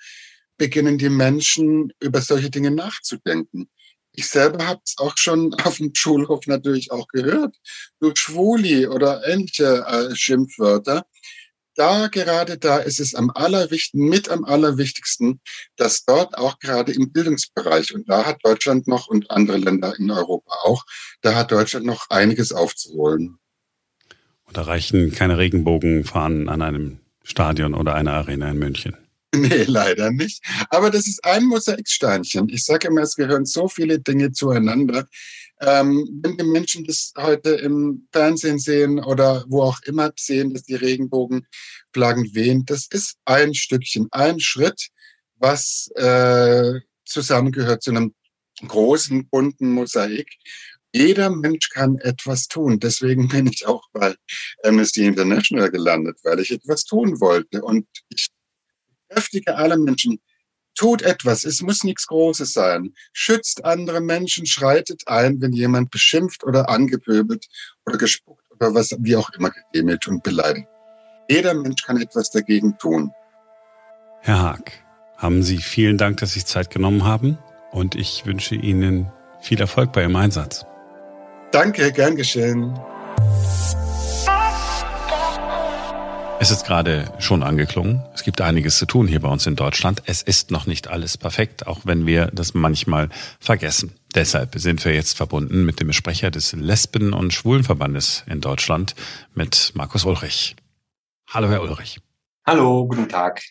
beginnen 0.57 0.99
die 0.99 1.09
Menschen 1.09 1.93
über 2.01 2.21
solche 2.21 2.51
Dinge 2.51 2.71
nachzudenken. 2.71 3.71
Ich 4.13 4.29
selber 4.29 4.67
habe 4.67 4.81
es 4.85 4.97
auch 4.99 5.17
schon 5.17 5.55
auf 5.65 5.77
dem 5.77 5.95
Schulhof 5.95 6.47
natürlich 6.47 6.91
auch 6.91 7.09
gehört, 7.09 7.57
durch 8.01 8.19
Schwuli 8.19 8.87
oder 8.87 9.27
ähnliche 9.27 9.85
äh, 9.87 10.15
Schimpfwörter. 10.15 11.05
Da 11.77 12.09
gerade 12.09 12.59
da 12.59 12.79
ist 12.79 13.01
es 13.01 13.15
am 13.15 13.31
allerwichtigsten, 13.31 14.09
mit 14.09 14.29
am 14.29 14.45
allerwichtigsten, 14.45 15.41
dass 15.77 16.05
dort 16.05 16.37
auch 16.37 16.59
gerade 16.59 16.93
im 16.93 17.13
Bildungsbereich, 17.13 17.95
und 17.95 18.09
da 18.09 18.27
hat 18.27 18.39
Deutschland 18.43 18.87
noch 18.87 19.07
und 19.07 19.31
andere 19.31 19.57
Länder 19.57 19.95
in 19.99 20.11
Europa 20.11 20.53
auch, 20.65 20.85
da 21.23 21.35
hat 21.35 21.53
Deutschland 21.53 21.87
noch 21.87 22.11
einiges 22.11 22.53
aufzuholen. 22.53 23.39
Und 24.45 24.57
da 24.57 24.63
reichen 24.63 25.13
keine 25.13 25.39
Regenbogenfahnen 25.39 26.49
an 26.49 26.61
einem 26.61 26.99
Stadion 27.23 27.75
oder 27.75 27.95
einer 27.95 28.13
Arena 28.13 28.51
in 28.51 28.59
München. 28.59 28.97
Nee, 29.35 29.63
leider 29.65 30.11
nicht. 30.11 30.43
Aber 30.71 30.91
das 30.91 31.07
ist 31.07 31.25
ein 31.25 31.45
Mosaiksteinchen. 31.45 32.49
Ich 32.49 32.65
sage 32.65 32.89
immer, 32.89 33.03
es 33.03 33.15
gehören 33.15 33.47
so 33.47 33.69
viele 33.69 34.01
Dinge 34.01 34.33
zueinander. 34.33 35.07
Ähm, 35.61 36.09
wenn 36.23 36.37
die 36.37 36.45
Menschen 36.45 36.85
das 36.85 37.13
heute 37.17 37.51
im 37.51 38.09
Fernsehen 38.13 38.59
sehen 38.59 38.99
oder 38.99 39.45
wo 39.49 39.63
auch 39.63 39.81
immer 39.83 40.11
sehen, 40.17 40.53
dass 40.53 40.65
die 40.65 40.75
Regenbogenflaggen 40.75 42.35
wehen, 42.35 42.65
das 42.65 42.89
ist 42.91 43.19
ein 43.25 43.55
Stückchen, 43.55 44.09
ein 44.11 44.41
Schritt, 44.41 44.89
was 45.37 45.91
äh, 45.95 46.81
zusammengehört 47.05 47.83
zu 47.83 47.91
einem 47.91 48.15
großen, 48.67 49.29
bunten 49.29 49.73
Mosaik. 49.73 50.29
Jeder 50.93 51.31
Mensch 51.31 51.69
kann 51.71 51.99
etwas 51.99 52.49
tun. 52.49 52.81
Deswegen 52.81 53.29
bin 53.29 53.47
ich 53.47 53.67
auch 53.67 53.85
bei 53.93 54.15
Amnesty 54.65 55.07
International 55.07 55.71
gelandet, 55.71 56.19
weil 56.25 56.41
ich 56.41 56.51
etwas 56.51 56.85
tun 56.85 57.21
wollte. 57.21 57.63
Und 57.63 57.87
ich 58.09 58.29
kräftige 59.11 59.57
alle 59.57 59.77
Menschen. 59.77 60.21
Tut 60.77 61.03
etwas. 61.03 61.45
Es 61.45 61.61
muss 61.63 61.85
nichts 61.85 62.07
Großes 62.07 62.53
sein. 62.53 62.95
Schützt 63.13 63.65
andere 63.65 64.01
Menschen, 64.01 64.47
schreitet 64.47 65.03
ein, 65.07 65.41
wenn 65.41 65.53
jemand 65.53 65.91
beschimpft 65.91 66.45
oder 66.45 66.69
angepöbelt 66.69 67.47
oder 67.85 67.99
gespuckt 67.99 68.45
oder 68.51 68.75
was, 68.75 68.97
wie 69.01 69.17
auch 69.17 69.31
immer 69.31 69.51
gedemütigt 69.51 70.09
und 70.09 70.23
beleidigt. 70.23 70.69
Jeder 71.29 71.55
Mensch 71.55 71.83
kann 71.83 72.01
etwas 72.01 72.31
dagegen 72.31 72.79
tun. 72.79 73.13
Herr 74.21 74.41
Haag, 74.41 74.73
haben 75.17 75.43
Sie 75.43 75.59
vielen 75.59 75.99
Dank, 75.99 76.19
dass 76.19 76.31
Sie 76.31 76.41
sich 76.41 76.47
Zeit 76.47 76.71
genommen 76.71 77.05
haben 77.05 77.39
und 77.73 77.95
ich 77.95 78.25
wünsche 78.27 78.55
Ihnen 78.55 79.11
viel 79.41 79.61
Erfolg 79.61 79.93
bei 79.93 80.03
Ihrem 80.03 80.17
Einsatz. 80.17 80.65
Danke, 81.53 81.93
gern 81.93 82.17
geschehen. 82.17 82.79
Es 86.43 86.51
ist 86.51 86.65
gerade 86.65 87.13
schon 87.19 87.43
angeklungen. 87.43 88.03
Es 88.15 88.23
gibt 88.23 88.41
einiges 88.41 88.79
zu 88.79 88.87
tun 88.87 89.07
hier 89.07 89.21
bei 89.21 89.29
uns 89.29 89.47
in 89.47 89.57
Deutschland. 89.57 90.03
Es 90.07 90.23
ist 90.23 90.51
noch 90.51 90.65
nicht 90.65 90.89
alles 90.89 91.19
perfekt, 91.19 91.67
auch 91.67 91.81
wenn 91.85 92.07
wir 92.07 92.29
das 92.29 92.55
manchmal 92.55 93.11
vergessen. 93.39 93.93
Deshalb 94.15 94.55
sind 94.59 94.83
wir 94.87 94.95
jetzt 94.95 95.19
verbunden 95.19 95.67
mit 95.67 95.81
dem 95.81 95.93
Sprecher 95.93 96.31
des 96.31 96.55
Lesben- 96.55 97.13
und 97.13 97.35
Schwulenverbandes 97.35 98.25
in 98.27 98.41
Deutschland, 98.41 98.95
mit 99.35 99.73
Markus 99.75 100.07
Ulrich. 100.07 100.57
Hallo, 101.29 101.51
Herr 101.51 101.61
Ulrich. 101.61 102.01
Hallo, 102.47 102.87
guten 102.87 103.11
Tag. 103.11 103.43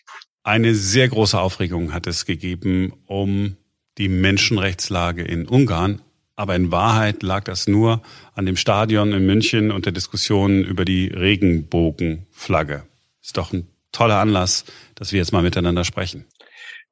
Eine 0.42 0.74
sehr 0.74 1.08
große 1.08 1.38
Aufregung 1.38 1.92
hat 1.92 2.08
es 2.08 2.24
gegeben 2.24 2.92
um 3.06 3.56
die 3.98 4.08
Menschenrechtslage 4.08 5.22
in 5.22 5.46
Ungarn 5.46 6.02
aber 6.40 6.56
in 6.56 6.72
Wahrheit 6.72 7.22
lag 7.22 7.44
das 7.44 7.68
nur 7.68 8.00
an 8.34 8.46
dem 8.46 8.56
Stadion 8.56 9.12
in 9.12 9.26
München 9.26 9.70
und 9.70 9.84
der 9.84 9.92
Diskussion 9.92 10.64
über 10.64 10.86
die 10.86 11.08
Regenbogenflagge. 11.08 12.84
Ist 13.22 13.36
doch 13.36 13.52
ein 13.52 13.68
toller 13.92 14.16
Anlass, 14.16 14.64
dass 14.94 15.12
wir 15.12 15.18
jetzt 15.18 15.32
mal 15.32 15.42
miteinander 15.42 15.84
sprechen. 15.84 16.24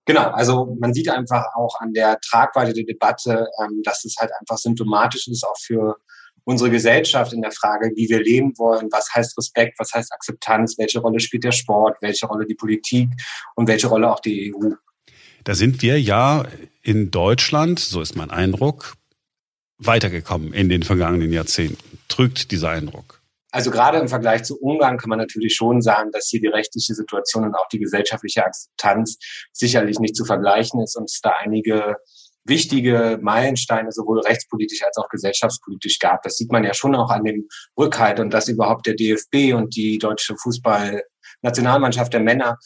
Genau, 0.04 0.28
also 0.32 0.76
man 0.78 0.92
sieht 0.92 1.08
einfach 1.08 1.46
auch 1.56 1.80
an 1.80 1.94
der 1.94 2.18
Tragweite 2.20 2.74
der 2.74 2.84
Debatte, 2.84 3.46
ähm, 3.62 3.80
dass 3.84 4.04
es 4.04 4.16
halt 4.18 4.30
einfach 4.38 4.58
symptomatisch 4.58 5.28
ist, 5.28 5.44
auch 5.44 5.56
für 5.58 5.96
unsere 6.44 6.68
Gesellschaft 6.68 7.32
in 7.32 7.40
der 7.40 7.52
Frage, 7.52 7.90
wie 7.96 8.06
wir 8.10 8.22
leben 8.22 8.52
wollen, 8.58 8.88
was 8.92 9.08
heißt 9.14 9.38
Respekt, 9.38 9.78
was 9.78 9.94
heißt 9.94 10.12
Akzeptanz, 10.12 10.76
welche 10.76 11.00
Rolle 11.00 11.20
spielt 11.20 11.44
der 11.44 11.52
Sport, 11.52 11.96
welche 12.02 12.26
Rolle 12.26 12.44
die 12.44 12.54
Politik 12.54 13.08
und 13.54 13.66
welche 13.66 13.86
Rolle 13.86 14.12
auch 14.12 14.20
die 14.20 14.54
EU. 14.54 14.74
Da 15.44 15.54
sind 15.54 15.80
wir 15.80 15.98
ja 15.98 16.44
in 16.82 17.10
Deutschland, 17.10 17.78
so 17.78 18.02
ist 18.02 18.14
mein 18.14 18.30
Eindruck, 18.30 18.97
weitergekommen 19.78 20.52
in 20.52 20.68
den 20.68 20.82
vergangenen 20.82 21.32
Jahrzehnten. 21.32 21.98
Trügt 22.08 22.50
dieser 22.50 22.70
Eindruck? 22.70 23.22
Also 23.50 23.70
gerade 23.70 23.98
im 23.98 24.08
Vergleich 24.08 24.44
zu 24.44 24.60
Ungarn 24.60 24.98
kann 24.98 25.08
man 25.08 25.18
natürlich 25.18 25.54
schon 25.54 25.80
sagen, 25.80 26.10
dass 26.12 26.28
hier 26.28 26.40
die 26.40 26.48
rechtliche 26.48 26.94
Situation 26.94 27.44
und 27.44 27.54
auch 27.54 27.68
die 27.68 27.78
gesellschaftliche 27.78 28.44
Akzeptanz 28.44 29.18
sicherlich 29.52 29.98
nicht 29.98 30.16
zu 30.16 30.24
vergleichen 30.24 30.82
ist 30.82 30.96
und 30.96 31.04
es 31.04 31.20
da 31.22 31.32
einige 31.40 31.96
wichtige 32.44 33.18
Meilensteine 33.22 33.92
sowohl 33.92 34.20
rechtspolitisch 34.20 34.82
als 34.82 34.96
auch 34.96 35.08
gesellschaftspolitisch 35.08 35.98
gab. 35.98 36.22
Das 36.22 36.36
sieht 36.36 36.50
man 36.50 36.64
ja 36.64 36.74
schon 36.74 36.94
auch 36.94 37.10
an 37.10 37.24
dem 37.24 37.48
Rückhalt 37.78 38.20
und 38.20 38.32
dass 38.32 38.48
überhaupt 38.48 38.86
der 38.86 38.94
DFB 38.94 39.54
und 39.54 39.76
die 39.76 39.98
deutsche 39.98 40.34
Fußballnationalmannschaft 40.36 42.12
der 42.12 42.20
Männer 42.20 42.58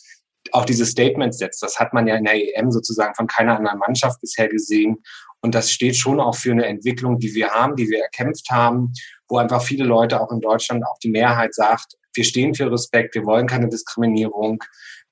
auch 0.50 0.64
diese 0.64 0.87
Statements 0.87 1.38
setzt. 1.38 1.62
Das 1.62 1.78
hat 1.78 1.92
man 1.92 2.07
ja 2.07 2.16
in 2.16 2.25
der 2.25 2.35
EM 2.35 2.71
sozusagen 2.71 3.14
von 3.14 3.26
keiner 3.26 3.57
anderen 3.57 3.78
Mannschaft 3.78 4.21
bisher 4.21 4.49
gesehen. 4.49 4.97
Und 5.42 5.54
das 5.54 5.70
steht 5.70 5.96
schon 5.96 6.20
auch 6.20 6.37
für 6.37 6.52
eine 6.52 6.66
Entwicklung, 6.66 7.18
die 7.18 7.34
wir 7.34 7.50
haben, 7.50 7.76
die 7.76 7.88
wir 7.88 8.00
erkämpft 8.00 8.50
haben, 8.50 8.92
wo 9.28 9.38
einfach 9.38 9.62
viele 9.62 9.84
Leute 9.84 10.20
auch 10.20 10.30
in 10.30 10.40
Deutschland, 10.40 10.84
auch 10.87 10.99
die 11.02 11.11
Mehrheit 11.11 11.54
sagt, 11.54 11.96
wir 12.14 12.25
stehen 12.25 12.54
für 12.54 12.70
Respekt, 12.70 13.14
wir 13.14 13.25
wollen 13.25 13.46
keine 13.46 13.68
Diskriminierung 13.68 14.62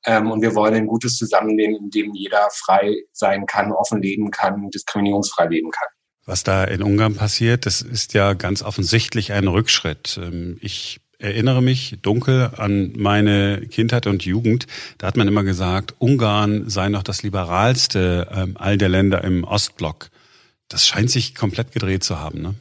ähm, 0.06 0.30
und 0.30 0.40
wir 0.42 0.54
wollen 0.54 0.74
ein 0.74 0.86
gutes 0.86 1.16
Zusammenleben, 1.16 1.76
in 1.76 1.90
dem 1.90 2.14
jeder 2.14 2.48
frei 2.52 2.94
sein 3.12 3.46
kann, 3.46 3.72
offen 3.72 4.00
leben 4.02 4.30
kann, 4.30 4.70
diskriminierungsfrei 4.70 5.46
leben 5.46 5.70
kann. 5.70 5.88
Was 6.26 6.44
da 6.44 6.64
in 6.64 6.82
Ungarn 6.82 7.16
passiert, 7.16 7.66
das 7.66 7.82
ist 7.82 8.14
ja 8.14 8.34
ganz 8.34 8.62
offensichtlich 8.62 9.32
ein 9.32 9.48
Rückschritt. 9.48 10.20
Ähm, 10.22 10.58
ich 10.60 11.00
erinnere 11.18 11.62
mich 11.62 11.98
dunkel 12.02 12.50
an 12.56 12.92
meine 12.96 13.66
Kindheit 13.70 14.06
und 14.06 14.24
Jugend. 14.24 14.66
Da 14.98 15.06
hat 15.06 15.16
man 15.16 15.28
immer 15.28 15.44
gesagt, 15.44 15.94
Ungarn 15.98 16.68
sei 16.70 16.88
noch 16.88 17.02
das 17.02 17.22
liberalste 17.22 18.28
ähm, 18.34 18.56
all 18.58 18.78
der 18.78 18.88
Länder 18.88 19.22
im 19.24 19.44
Ostblock. 19.44 20.10
Das 20.70 20.86
scheint 20.86 21.10
sich 21.10 21.34
komplett 21.34 21.72
gedreht 21.72 22.02
zu 22.02 22.18
haben, 22.18 22.40
ne? 22.40 22.54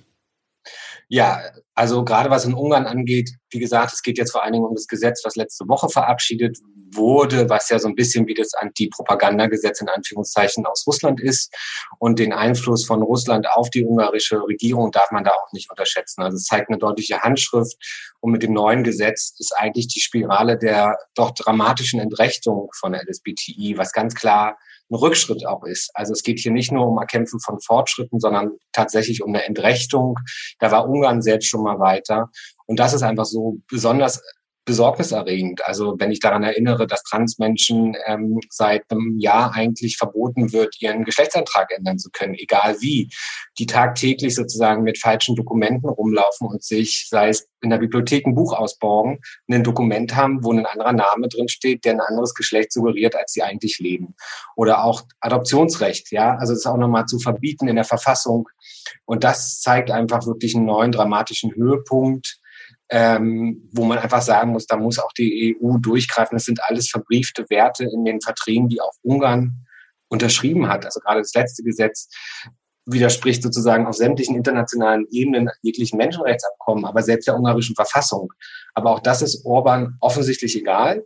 Ja, 1.11 1.41
also 1.73 2.03
gerade 2.03 2.29
was 2.29 2.45
in 2.45 2.53
Ungarn 2.53 2.85
angeht, 2.85 3.31
wie 3.49 3.57
gesagt, 3.57 3.93
es 3.93 4.03
geht 4.03 4.19
jetzt 4.19 4.31
vor 4.31 4.43
allen 4.43 4.53
Dingen 4.53 4.65
um 4.65 4.75
das 4.75 4.85
Gesetz, 4.85 5.21
was 5.23 5.35
letzte 5.35 5.67
Woche 5.67 5.89
verabschiedet 5.89 6.59
wurde, 6.91 7.49
was 7.49 7.69
ja 7.69 7.79
so 7.79 7.87
ein 7.87 7.95
bisschen 7.95 8.27
wie 8.27 8.35
das 8.35 8.53
Anti-Propaganda-Gesetz 8.53 9.81
in 9.81 9.89
Anführungszeichen 9.89 10.67
aus 10.67 10.85
Russland 10.85 11.19
ist. 11.19 11.51
Und 11.97 12.19
den 12.19 12.31
Einfluss 12.31 12.85
von 12.85 13.01
Russland 13.01 13.47
auf 13.49 13.71
die 13.71 13.83
ungarische 13.83 14.39
Regierung 14.43 14.91
darf 14.91 15.09
man 15.11 15.23
da 15.23 15.31
auch 15.31 15.51
nicht 15.51 15.69
unterschätzen. 15.71 16.21
Also 16.21 16.37
es 16.37 16.45
zeigt 16.45 16.69
eine 16.69 16.77
deutliche 16.77 17.21
Handschrift. 17.21 17.75
Und 18.19 18.31
mit 18.31 18.43
dem 18.43 18.53
neuen 18.53 18.83
Gesetz 18.83 19.33
ist 19.39 19.53
eigentlich 19.57 19.87
die 19.87 20.01
Spirale 20.01 20.59
der 20.59 20.97
doch 21.15 21.31
dramatischen 21.31 21.99
Entrechtung 21.99 22.69
von 22.77 22.93
LSBTI, 22.93 23.77
was 23.77 23.93
ganz 23.93 24.13
klar 24.13 24.57
ein 24.89 24.95
Rückschritt 24.95 25.45
auch 25.45 25.63
ist. 25.63 25.91
Also 25.93 26.13
es 26.13 26.23
geht 26.23 26.39
hier 26.39 26.51
nicht 26.51 26.71
nur 26.71 26.87
um 26.87 26.97
Erkämpfen 26.97 27.39
von 27.39 27.59
Fortschritten, 27.59 28.19
sondern 28.19 28.51
tatsächlich 28.71 29.23
um 29.23 29.33
eine 29.33 29.45
Entrechtung. 29.45 30.19
Da 30.59 30.71
war 30.71 30.87
Ungarn 30.87 31.21
selbst 31.21 31.47
schon 31.47 31.63
mal 31.63 31.79
weiter. 31.79 32.29
Und 32.65 32.79
das 32.79 32.93
ist 32.93 33.03
einfach 33.03 33.25
so 33.25 33.57
besonders 33.69 34.21
besorgniserregend. 34.65 35.65
Also 35.65 35.95
wenn 35.97 36.11
ich 36.11 36.19
daran 36.19 36.43
erinnere, 36.43 36.85
dass 36.85 37.03
Transmenschen 37.03 37.95
ähm, 38.05 38.39
seit 38.49 38.83
einem 38.89 39.17
Jahr 39.17 39.53
eigentlich 39.53 39.97
verboten 39.97 40.53
wird, 40.53 40.79
ihren 40.79 41.05
Geschlechtsantrag 41.05 41.71
ändern 41.75 41.97
zu 41.97 42.09
können, 42.11 42.35
egal 42.35 42.75
wie, 42.79 43.09
die 43.57 43.65
tagtäglich 43.65 44.35
sozusagen 44.35 44.83
mit 44.83 44.99
falschen 44.99 45.35
Dokumenten 45.35 45.89
rumlaufen 45.89 46.47
und 46.47 46.63
sich, 46.63 47.07
sei 47.09 47.29
es 47.29 47.47
in 47.61 47.69
der 47.71 47.77
Bibliothek 47.79 48.25
ein 48.25 48.35
Buch 48.35 48.53
ausborgen, 48.53 49.19
ein 49.49 49.63
Dokument 49.63 50.15
haben, 50.15 50.43
wo 50.43 50.51
ein 50.51 50.65
anderer 50.65 50.93
Name 50.93 51.27
drin 51.27 51.49
steht, 51.49 51.83
der 51.83 51.93
ein 51.93 52.01
anderes 52.01 52.33
Geschlecht 52.33 52.71
suggeriert, 52.71 53.15
als 53.15 53.33
sie 53.33 53.43
eigentlich 53.43 53.79
leben. 53.79 54.15
Oder 54.55 54.83
auch 54.83 55.03
Adoptionsrecht, 55.19 56.11
ja, 56.11 56.35
also 56.35 56.53
das 56.53 56.59
ist 56.59 56.65
auch 56.67 56.77
nochmal 56.77 57.05
zu 57.05 57.19
verbieten 57.19 57.67
in 57.67 57.75
der 57.75 57.85
Verfassung. 57.85 58.47
Und 59.05 59.23
das 59.23 59.59
zeigt 59.59 59.91
einfach 59.91 60.25
wirklich 60.25 60.55
einen 60.55 60.65
neuen 60.65 60.91
dramatischen 60.91 61.53
Höhepunkt 61.53 62.38
ähm, 62.89 63.69
wo 63.71 63.83
man 63.85 63.99
einfach 63.99 64.21
sagen 64.21 64.51
muss, 64.51 64.65
da 64.65 64.77
muss 64.77 64.99
auch 64.99 65.11
die 65.13 65.57
EU 65.61 65.77
durchgreifen. 65.77 66.35
Das 66.35 66.45
sind 66.45 66.61
alles 66.63 66.89
verbriefte 66.89 67.45
Werte 67.49 67.85
in 67.85 68.03
den 68.03 68.21
Verträgen, 68.21 68.67
die 68.67 68.81
auch 68.81 68.93
Ungarn 69.03 69.65
unterschrieben 70.09 70.67
hat. 70.67 70.85
Also 70.85 70.99
gerade 70.99 71.21
das 71.21 71.33
letzte 71.33 71.63
Gesetz 71.63 72.09
widerspricht 72.85 73.43
sozusagen 73.43 73.85
auf 73.85 73.95
sämtlichen 73.95 74.35
internationalen 74.35 75.05
Ebenen 75.11 75.49
jeglichen 75.61 75.97
Menschenrechtsabkommen, 75.97 76.85
aber 76.85 77.03
selbst 77.03 77.27
der 77.27 77.37
ungarischen 77.37 77.75
Verfassung. 77.75 78.33
Aber 78.73 78.91
auch 78.91 78.99
das 78.99 79.21
ist 79.21 79.45
Orban 79.45 79.97
offensichtlich 79.99 80.55
egal. 80.57 81.05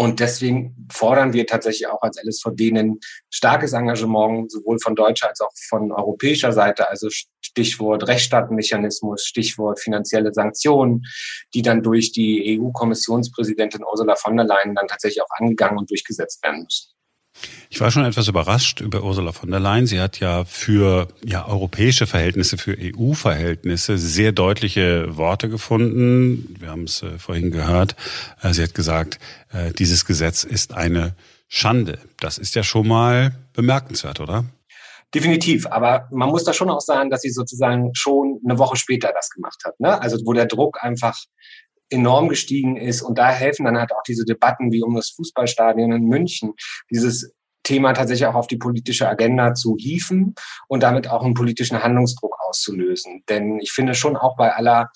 Und 0.00 0.18
deswegen 0.18 0.88
fordern 0.90 1.34
wir 1.34 1.46
tatsächlich 1.46 1.86
auch 1.86 2.00
als 2.00 2.18
LSVD 2.24 2.70
ein 2.70 3.00
starkes 3.28 3.74
Engagement, 3.74 4.50
sowohl 4.50 4.78
von 4.78 4.96
deutscher 4.96 5.28
als 5.28 5.42
auch 5.42 5.52
von 5.68 5.92
europäischer 5.92 6.52
Seite. 6.52 6.88
Also 6.88 7.08
Stichwort 7.10 8.08
Rechtsstaatenmechanismus, 8.08 9.26
Stichwort 9.26 9.78
finanzielle 9.78 10.32
Sanktionen, 10.32 11.02
die 11.52 11.60
dann 11.60 11.82
durch 11.82 12.12
die 12.12 12.58
EU-Kommissionspräsidentin 12.58 13.84
Ursula 13.84 14.16
von 14.16 14.38
der 14.38 14.46
Leyen 14.46 14.74
dann 14.74 14.88
tatsächlich 14.88 15.22
auch 15.22 15.38
angegangen 15.38 15.76
und 15.76 15.90
durchgesetzt 15.90 16.42
werden 16.42 16.62
müssen. 16.62 16.94
Ich 17.72 17.80
war 17.80 17.90
schon 17.90 18.04
etwas 18.04 18.26
überrascht 18.26 18.80
über 18.80 19.04
Ursula 19.04 19.32
von 19.32 19.50
der 19.50 19.60
Leyen. 19.60 19.86
Sie 19.86 20.00
hat 20.00 20.18
ja 20.18 20.44
für 20.44 21.08
ja, 21.24 21.46
europäische 21.46 22.06
Verhältnisse, 22.06 22.58
für 22.58 22.76
EU-Verhältnisse 22.76 23.96
sehr 23.96 24.32
deutliche 24.32 25.16
Worte 25.16 25.48
gefunden. 25.48 26.56
Wir 26.58 26.70
haben 26.70 26.84
es 26.84 27.02
äh, 27.02 27.18
vorhin 27.18 27.52
gehört. 27.52 27.94
Äh, 28.42 28.52
sie 28.54 28.64
hat 28.64 28.74
gesagt, 28.74 29.18
äh, 29.52 29.72
dieses 29.72 30.04
Gesetz 30.04 30.42
ist 30.42 30.74
eine 30.74 31.14
Schande. 31.48 31.98
Das 32.18 32.38
ist 32.38 32.54
ja 32.54 32.62
schon 32.62 32.88
mal 32.88 33.34
bemerkenswert, 33.52 34.20
oder? 34.20 34.44
Definitiv, 35.14 35.66
aber 35.66 36.08
man 36.12 36.28
muss 36.28 36.44
da 36.44 36.52
schon 36.52 36.70
auch 36.70 36.80
sagen, 36.80 37.10
dass 37.10 37.22
sie 37.22 37.30
sozusagen 37.30 37.90
schon 37.94 38.40
eine 38.44 38.58
Woche 38.58 38.76
später 38.76 39.12
das 39.12 39.30
gemacht 39.30 39.62
hat. 39.64 39.78
Ne? 39.80 40.00
Also 40.00 40.18
wo 40.24 40.32
der 40.32 40.46
Druck 40.46 40.82
einfach 40.82 41.16
enorm 41.90 42.28
gestiegen 42.28 42.76
ist. 42.76 43.02
Und 43.02 43.18
da 43.18 43.30
helfen 43.30 43.64
dann 43.64 43.78
halt 43.78 43.92
auch 43.92 44.02
diese 44.06 44.24
Debatten 44.24 44.72
wie 44.72 44.82
um 44.82 44.94
das 44.94 45.10
Fußballstadion 45.10 45.92
in 45.92 46.04
München, 46.04 46.54
dieses 46.90 47.32
Thema 47.62 47.92
tatsächlich 47.92 48.26
auch 48.26 48.34
auf 48.34 48.46
die 48.46 48.56
politische 48.56 49.08
Agenda 49.08 49.54
zu 49.54 49.76
hieven 49.78 50.34
und 50.68 50.82
damit 50.82 51.08
auch 51.08 51.22
einen 51.22 51.34
politischen 51.34 51.82
Handlungsdruck 51.82 52.34
auszulösen. 52.48 53.22
Denn 53.28 53.58
ich 53.60 53.72
finde 53.72 53.94
schon 53.94 54.16
auch 54.16 54.36
bei 54.36 54.54
aller 54.54 54.90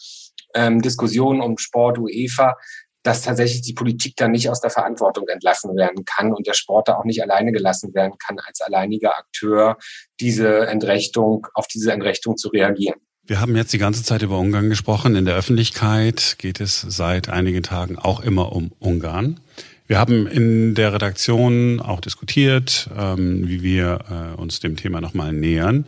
ähm, 0.54 0.80
Diskussion 0.80 1.40
um 1.40 1.58
Sport, 1.58 1.98
UEFA, 1.98 2.56
dass 3.02 3.20
tatsächlich 3.20 3.60
die 3.60 3.74
Politik 3.74 4.16
dann 4.16 4.32
nicht 4.32 4.48
aus 4.48 4.60
der 4.60 4.70
Verantwortung 4.70 5.28
entlassen 5.28 5.76
werden 5.76 6.04
kann 6.06 6.32
und 6.32 6.46
der 6.46 6.54
Sport 6.54 6.88
da 6.88 6.96
auch 6.96 7.04
nicht 7.04 7.22
alleine 7.22 7.52
gelassen 7.52 7.94
werden 7.94 8.14
kann, 8.18 8.38
als 8.38 8.62
alleiniger 8.62 9.16
Akteur 9.16 9.76
diese 10.20 10.66
Entrechtung, 10.66 11.46
auf 11.52 11.66
diese 11.66 11.92
Entrechtung 11.92 12.38
zu 12.38 12.48
reagieren. 12.48 12.98
Wir 13.26 13.40
haben 13.40 13.57
jetzt 13.57 13.73
die 13.73 13.78
ganze 13.78 14.02
Zeit 14.02 14.21
über 14.21 14.38
Ungarn 14.38 14.69
gesprochen. 14.69 15.16
In 15.16 15.25
der 15.25 15.35
Öffentlichkeit 15.35 16.37
geht 16.38 16.61
es 16.61 16.83
seit 16.83 17.31
einigen 17.31 17.62
Tagen 17.62 17.99
auch 17.99 18.21
immer 18.21 18.52
um 18.52 18.71
Ungarn. 18.81 19.40
Wir 19.87 19.99
haben 19.99 20.26
in 20.26 20.75
der 20.75 20.93
Redaktion 20.93 21.81
auch 21.81 22.00
diskutiert, 22.00 22.90
ähm, 22.95 23.49
wie 23.49 23.62
wir 23.62 24.35
äh, 24.37 24.38
uns 24.38 24.61
dem 24.61 24.76
Thema 24.76 25.00
nochmal 25.00 25.33
nähern. 25.33 25.87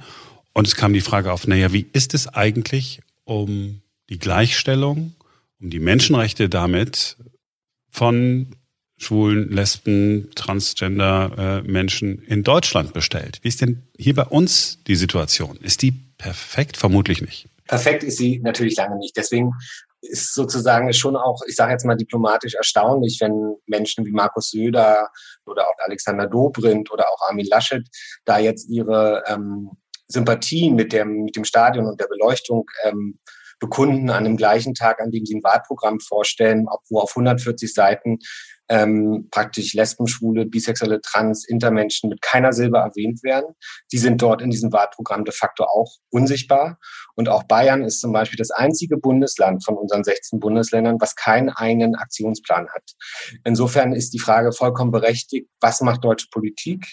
Und 0.55 0.67
es 0.67 0.77
kam 0.77 0.95
die 0.95 1.03
Frage 1.03 1.31
auf, 1.31 1.47
naja, 1.47 1.75
wie 1.75 1.87
ist 1.93 2.15
es 2.15 2.27
eigentlich 2.27 3.03
um 3.25 3.83
die 4.09 4.19
Gleichstellung, 4.19 5.15
um 5.61 5.69
die 5.69 5.81
Menschenrechte 5.81 6.49
damit 6.49 7.19
von 7.91 8.57
schwulen, 8.99 9.51
lesben, 9.51 10.31
transgender 10.35 11.63
äh, 11.67 11.69
Menschen 11.69 12.23
in 12.23 12.43
Deutschland 12.43 12.93
bestellt? 12.93 13.39
Wie 13.43 13.49
ist 13.49 13.61
denn 13.61 13.83
hier 13.99 14.15
bei 14.15 14.25
uns 14.25 14.79
die 14.87 14.97
Situation? 14.97 15.59
Ist 15.63 15.83
die 15.83 15.93
perfekt? 15.93 16.77
Vermutlich 16.77 17.21
nicht. 17.21 17.49
Perfekt 17.67 18.05
ist 18.05 18.19
sie 18.19 18.39
natürlich 18.39 18.77
lange 18.77 18.97
nicht. 18.97 19.17
Deswegen 19.17 19.53
ist 20.01 20.35
sozusagen 20.35 20.93
schon 20.93 21.17
auch, 21.17 21.41
ich 21.49 21.57
sage 21.57 21.73
jetzt 21.73 21.85
mal 21.85 21.97
diplomatisch 21.97 22.55
erstaunlich, 22.55 23.19
wenn 23.21 23.57
Menschen 23.67 24.05
wie 24.07 24.13
Markus 24.13 24.51
Söder 24.51 25.09
oder 25.47 25.67
auch 25.69 25.75
Alexander 25.85 26.27
Dobrindt 26.27 26.91
oder 26.93 27.09
auch 27.11 27.29
Armin 27.29 27.47
Laschet 27.47 27.83
da 28.25 28.39
jetzt 28.39 28.69
ihre 28.69 29.25
ähm, 29.27 29.71
Sympathien 30.09 30.77
mit 30.77 30.93
dem, 30.93 31.25
mit 31.25 31.37
dem 31.37 31.45
Stadion 31.45 31.87
und 31.87 32.01
der 32.01 32.07
Beleuchtung 32.07 32.67
ähm, 32.85 33.19
bekunden 33.59 34.11
an 34.11 34.25
dem 34.25 34.37
gleichen 34.37 34.75
Tag, 34.75 35.01
an 35.01 35.11
dem 35.11 35.25
sie 35.25 35.37
ein 35.37 35.43
Wahlprogramm 35.43 35.99
vorstellen, 36.01 36.67
wo 36.91 37.01
auf 37.01 37.11
140 37.17 37.73
Seiten 37.73 38.19
ähm, 38.69 39.29
praktisch 39.31 39.75
Lesben, 39.75 40.07
Schwule, 40.07 40.47
Bisexuelle, 40.47 41.01
Trans, 41.01 41.47
Intermenschen 41.49 42.11
mit 42.11 42.23
keiner 42.23 42.53
Silbe 42.53 42.79
erwähnt 42.79 43.23
werden. 43.23 43.55
Die 43.93 43.99
sind 43.99 44.21
dort 44.23 44.43
in 44.43 44.51
diesem 44.51 44.73
Wahlprogramm 44.73 45.25
de 45.25 45.35
facto 45.35 45.65
auch 45.65 45.97
unsichtbar. 46.11 46.79
Und 47.15 47.29
auch 47.29 47.45
Bayern 47.45 47.85
ist 47.85 48.01
zum 48.01 48.13
Beispiel 48.13 48.39
das 48.39 48.51
einzige 48.51 48.97
Bundesland 48.97 49.65
von 49.65 49.77
unseren 49.77 50.05
16 50.05 50.41
Bundesländern, 50.41 50.97
was 51.01 51.15
keinen 51.15 51.51
eigenen 51.51 51.95
Aktionsplan 51.95 52.69
hat. 52.69 52.93
Insofern 53.45 53.93
ist 53.93 54.13
die 54.13 54.19
Frage 54.19 54.53
vollkommen 54.53 54.91
berechtigt, 54.91 55.49
was 55.61 55.81
macht 55.81 56.05
deutsche 56.05 56.27
Politik? 56.31 56.87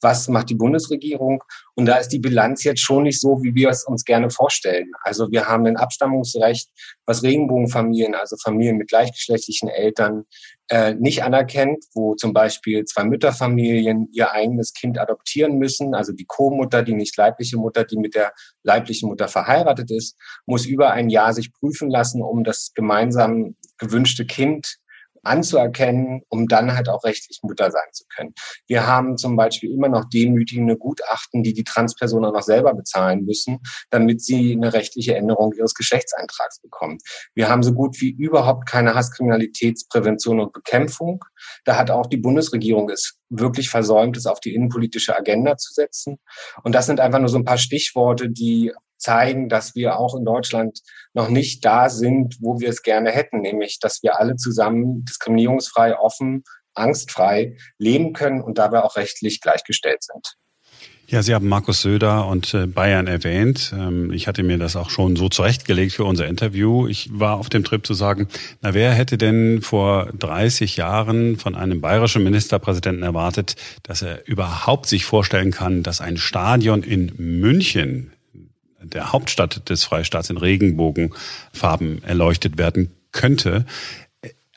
Was 0.00 0.28
macht 0.28 0.50
die 0.50 0.54
Bundesregierung? 0.54 1.42
Und 1.74 1.86
da 1.86 1.96
ist 1.96 2.08
die 2.08 2.18
Bilanz 2.18 2.64
jetzt 2.64 2.80
schon 2.80 3.04
nicht 3.04 3.20
so, 3.20 3.42
wie 3.42 3.54
wir 3.54 3.68
es 3.70 3.84
uns 3.84 4.04
gerne 4.04 4.30
vorstellen. 4.30 4.90
Also 5.02 5.30
wir 5.30 5.46
haben 5.46 5.66
ein 5.66 5.76
Abstammungsrecht, 5.76 6.68
was 7.06 7.22
Regenbogenfamilien, 7.22 8.14
also 8.14 8.36
Familien 8.42 8.76
mit 8.76 8.88
gleichgeschlechtlichen 8.88 9.68
Eltern, 9.68 10.24
äh, 10.70 10.94
nicht 10.94 11.22
anerkennt, 11.22 11.84
wo 11.94 12.14
zum 12.14 12.32
Beispiel 12.32 12.84
zwei 12.84 13.04
Mütterfamilien 13.04 14.08
ihr 14.12 14.32
eigenes 14.32 14.74
Kind 14.74 14.98
adoptieren 14.98 15.56
müssen. 15.56 15.94
Also 15.94 16.12
die 16.12 16.26
Co-Mutter, 16.26 16.82
die 16.82 16.94
nicht 16.94 17.16
leibliche 17.16 17.56
Mutter, 17.56 17.84
die 17.84 17.96
mit 17.96 18.14
der 18.14 18.32
leiblichen 18.62 19.08
Mutter 19.08 19.28
verheiratet 19.28 19.90
ist, 19.90 20.16
muss 20.46 20.66
über 20.66 20.90
ein 20.90 21.08
Jahr 21.08 21.32
sich 21.32 21.52
prüfen 21.52 21.90
lassen, 21.90 22.22
um 22.22 22.44
das 22.44 22.72
gemeinsam 22.74 23.56
gewünschte 23.78 24.26
Kind 24.26 24.78
anzuerkennen, 25.22 26.22
um 26.28 26.48
dann 26.48 26.74
halt 26.74 26.88
auch 26.88 27.04
rechtlich 27.04 27.40
Mutter 27.42 27.70
sein 27.70 27.88
zu 27.92 28.04
können. 28.14 28.34
Wir 28.66 28.86
haben 28.86 29.16
zum 29.16 29.36
Beispiel 29.36 29.72
immer 29.72 29.88
noch 29.88 30.04
demütigende 30.08 30.76
Gutachten, 30.76 31.42
die 31.42 31.52
die 31.52 31.64
Transpersonen 31.64 32.32
noch 32.32 32.42
selber 32.42 32.74
bezahlen 32.74 33.24
müssen, 33.24 33.58
damit 33.90 34.22
sie 34.22 34.52
eine 34.52 34.72
rechtliche 34.72 35.14
Änderung 35.14 35.52
ihres 35.52 35.74
Geschlechtseintrags 35.74 36.60
bekommen. 36.60 36.98
Wir 37.34 37.48
haben 37.48 37.62
so 37.62 37.72
gut 37.72 38.00
wie 38.00 38.10
überhaupt 38.10 38.68
keine 38.68 38.94
Hasskriminalitätsprävention 38.94 40.40
und 40.40 40.52
Bekämpfung. 40.52 41.24
Da 41.64 41.76
hat 41.76 41.90
auch 41.90 42.06
die 42.06 42.16
Bundesregierung 42.16 42.90
es 42.90 43.18
wirklich 43.28 43.68
versäumt, 43.68 44.16
es 44.16 44.26
auf 44.26 44.40
die 44.40 44.54
innenpolitische 44.54 45.16
Agenda 45.16 45.56
zu 45.56 45.72
setzen. 45.72 46.18
Und 46.62 46.74
das 46.74 46.86
sind 46.86 47.00
einfach 47.00 47.18
nur 47.18 47.28
so 47.28 47.38
ein 47.38 47.44
paar 47.44 47.58
Stichworte, 47.58 48.30
die 48.30 48.72
zeigen, 48.98 49.48
dass 49.48 49.74
wir 49.74 49.98
auch 49.98 50.16
in 50.16 50.24
Deutschland 50.24 50.80
noch 51.14 51.28
nicht 51.28 51.64
da 51.64 51.88
sind, 51.88 52.36
wo 52.40 52.60
wir 52.60 52.68
es 52.68 52.82
gerne 52.82 53.10
hätten, 53.10 53.40
nämlich 53.40 53.78
dass 53.80 54.02
wir 54.02 54.18
alle 54.18 54.36
zusammen 54.36 55.04
diskriminierungsfrei, 55.04 55.98
offen, 55.98 56.44
angstfrei 56.74 57.56
leben 57.78 58.12
können 58.12 58.40
und 58.40 58.58
dabei 58.58 58.82
auch 58.82 58.96
rechtlich 58.96 59.40
gleichgestellt 59.40 60.02
sind. 60.02 60.36
Ja, 61.10 61.22
Sie 61.22 61.34
haben 61.34 61.48
Markus 61.48 61.80
Söder 61.80 62.26
und 62.26 62.52
äh, 62.52 62.66
Bayern 62.66 63.06
erwähnt. 63.06 63.72
Ähm, 63.74 64.12
ich 64.12 64.28
hatte 64.28 64.42
mir 64.42 64.58
das 64.58 64.76
auch 64.76 64.90
schon 64.90 65.16
so 65.16 65.30
zurechtgelegt 65.30 65.94
für 65.94 66.04
unser 66.04 66.26
Interview. 66.26 66.86
Ich 66.86 67.08
war 67.10 67.38
auf 67.38 67.48
dem 67.48 67.64
Trip 67.64 67.86
zu 67.86 67.94
sagen, 67.94 68.28
na 68.60 68.74
wer 68.74 68.92
hätte 68.92 69.16
denn 69.16 69.62
vor 69.62 70.12
30 70.18 70.76
Jahren 70.76 71.38
von 71.38 71.54
einem 71.54 71.80
bayerischen 71.80 72.22
Ministerpräsidenten 72.24 73.02
erwartet, 73.02 73.56
dass 73.84 74.02
er 74.02 74.28
überhaupt 74.28 74.84
sich 74.84 75.06
vorstellen 75.06 75.50
kann, 75.50 75.82
dass 75.82 76.02
ein 76.02 76.18
Stadion 76.18 76.82
in 76.82 77.14
München 77.16 78.12
der 78.82 79.12
Hauptstadt 79.12 79.68
des 79.68 79.84
Freistaats 79.84 80.30
in 80.30 80.36
Regenbogenfarben 80.36 82.02
erleuchtet 82.04 82.58
werden 82.58 82.92
könnte. 83.12 83.66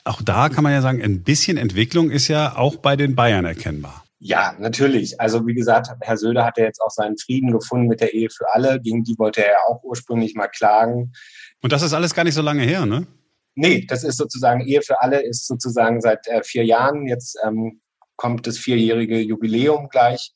Auch 0.04 0.22
da 0.22 0.48
kann 0.48 0.64
man 0.64 0.72
ja 0.72 0.82
sagen, 0.82 1.02
ein 1.02 1.22
bisschen 1.22 1.56
Entwicklung 1.56 2.10
ist 2.10 2.28
ja 2.28 2.56
auch 2.56 2.76
bei 2.76 2.96
den 2.96 3.14
Bayern 3.14 3.44
erkennbar. 3.44 4.04
Ja, 4.18 4.54
natürlich. 4.58 5.20
Also 5.20 5.46
wie 5.46 5.54
gesagt, 5.54 5.88
Herr 6.00 6.16
Söder 6.16 6.44
hat 6.44 6.56
ja 6.56 6.64
jetzt 6.64 6.80
auch 6.80 6.90
seinen 6.90 7.18
Frieden 7.18 7.50
gefunden 7.50 7.88
mit 7.88 8.00
der 8.00 8.14
Ehe 8.14 8.30
für 8.30 8.44
alle. 8.52 8.80
Gegen 8.80 9.02
die 9.02 9.18
wollte 9.18 9.44
er 9.44 9.52
ja 9.52 9.58
auch 9.68 9.82
ursprünglich 9.82 10.34
mal 10.34 10.46
klagen. 10.46 11.12
Und 11.60 11.72
das 11.72 11.82
ist 11.82 11.92
alles 11.92 12.14
gar 12.14 12.22
nicht 12.22 12.34
so 12.34 12.42
lange 12.42 12.62
her, 12.62 12.86
ne? 12.86 13.06
Nee, 13.54 13.84
das 13.86 14.04
ist 14.04 14.16
sozusagen 14.16 14.66
Ehe 14.66 14.80
für 14.82 15.02
alle 15.02 15.20
ist 15.20 15.46
sozusagen 15.46 16.00
seit 16.00 16.26
äh, 16.28 16.42
vier 16.42 16.64
Jahren. 16.64 17.06
Jetzt 17.06 17.36
ähm, 17.44 17.80
kommt 18.16 18.46
das 18.46 18.58
vierjährige 18.58 19.18
Jubiläum 19.20 19.88
gleich. 19.88 20.32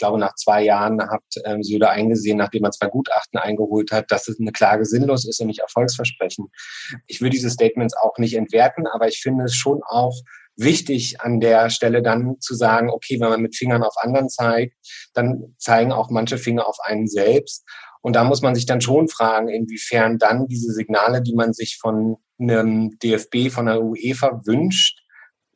Ich 0.00 0.02
glaube, 0.02 0.18
nach 0.18 0.34
zwei 0.34 0.62
Jahren 0.64 0.98
hat 0.98 1.20
ähm, 1.44 1.62
Söder 1.62 1.90
eingesehen, 1.90 2.38
nachdem 2.38 2.64
er 2.64 2.70
zwei 2.70 2.88
Gutachten 2.88 3.38
eingeholt 3.38 3.92
hat, 3.92 4.10
dass 4.10 4.28
es 4.28 4.40
eine 4.40 4.50
Klage 4.50 4.86
sinnlos 4.86 5.28
ist 5.28 5.42
und 5.42 5.48
nicht 5.48 5.60
erfolgsversprechend. 5.60 6.48
Ich 7.06 7.20
will 7.20 7.28
diese 7.28 7.50
Statements 7.50 7.94
auch 7.94 8.16
nicht 8.16 8.34
entwerten, 8.34 8.86
aber 8.86 9.08
ich 9.08 9.20
finde 9.20 9.44
es 9.44 9.54
schon 9.54 9.82
auch 9.86 10.14
wichtig 10.56 11.20
an 11.20 11.38
der 11.38 11.68
Stelle 11.68 12.00
dann 12.00 12.40
zu 12.40 12.54
sagen, 12.54 12.88
okay, 12.88 13.20
wenn 13.20 13.28
man 13.28 13.42
mit 13.42 13.54
Fingern 13.54 13.82
auf 13.82 13.92
anderen 14.00 14.30
zeigt, 14.30 14.74
dann 15.12 15.54
zeigen 15.58 15.92
auch 15.92 16.08
manche 16.08 16.38
Finger 16.38 16.66
auf 16.66 16.78
einen 16.82 17.06
selbst. 17.06 17.68
Und 18.00 18.16
da 18.16 18.24
muss 18.24 18.40
man 18.40 18.54
sich 18.54 18.64
dann 18.64 18.80
schon 18.80 19.06
fragen, 19.08 19.48
inwiefern 19.48 20.16
dann 20.16 20.48
diese 20.48 20.72
Signale, 20.72 21.20
die 21.20 21.34
man 21.34 21.52
sich 21.52 21.76
von 21.78 22.16
einem 22.38 22.98
DFB, 23.00 23.50
von 23.50 23.66
der 23.66 23.82
UEFA 23.82 24.40
wünscht, 24.46 25.00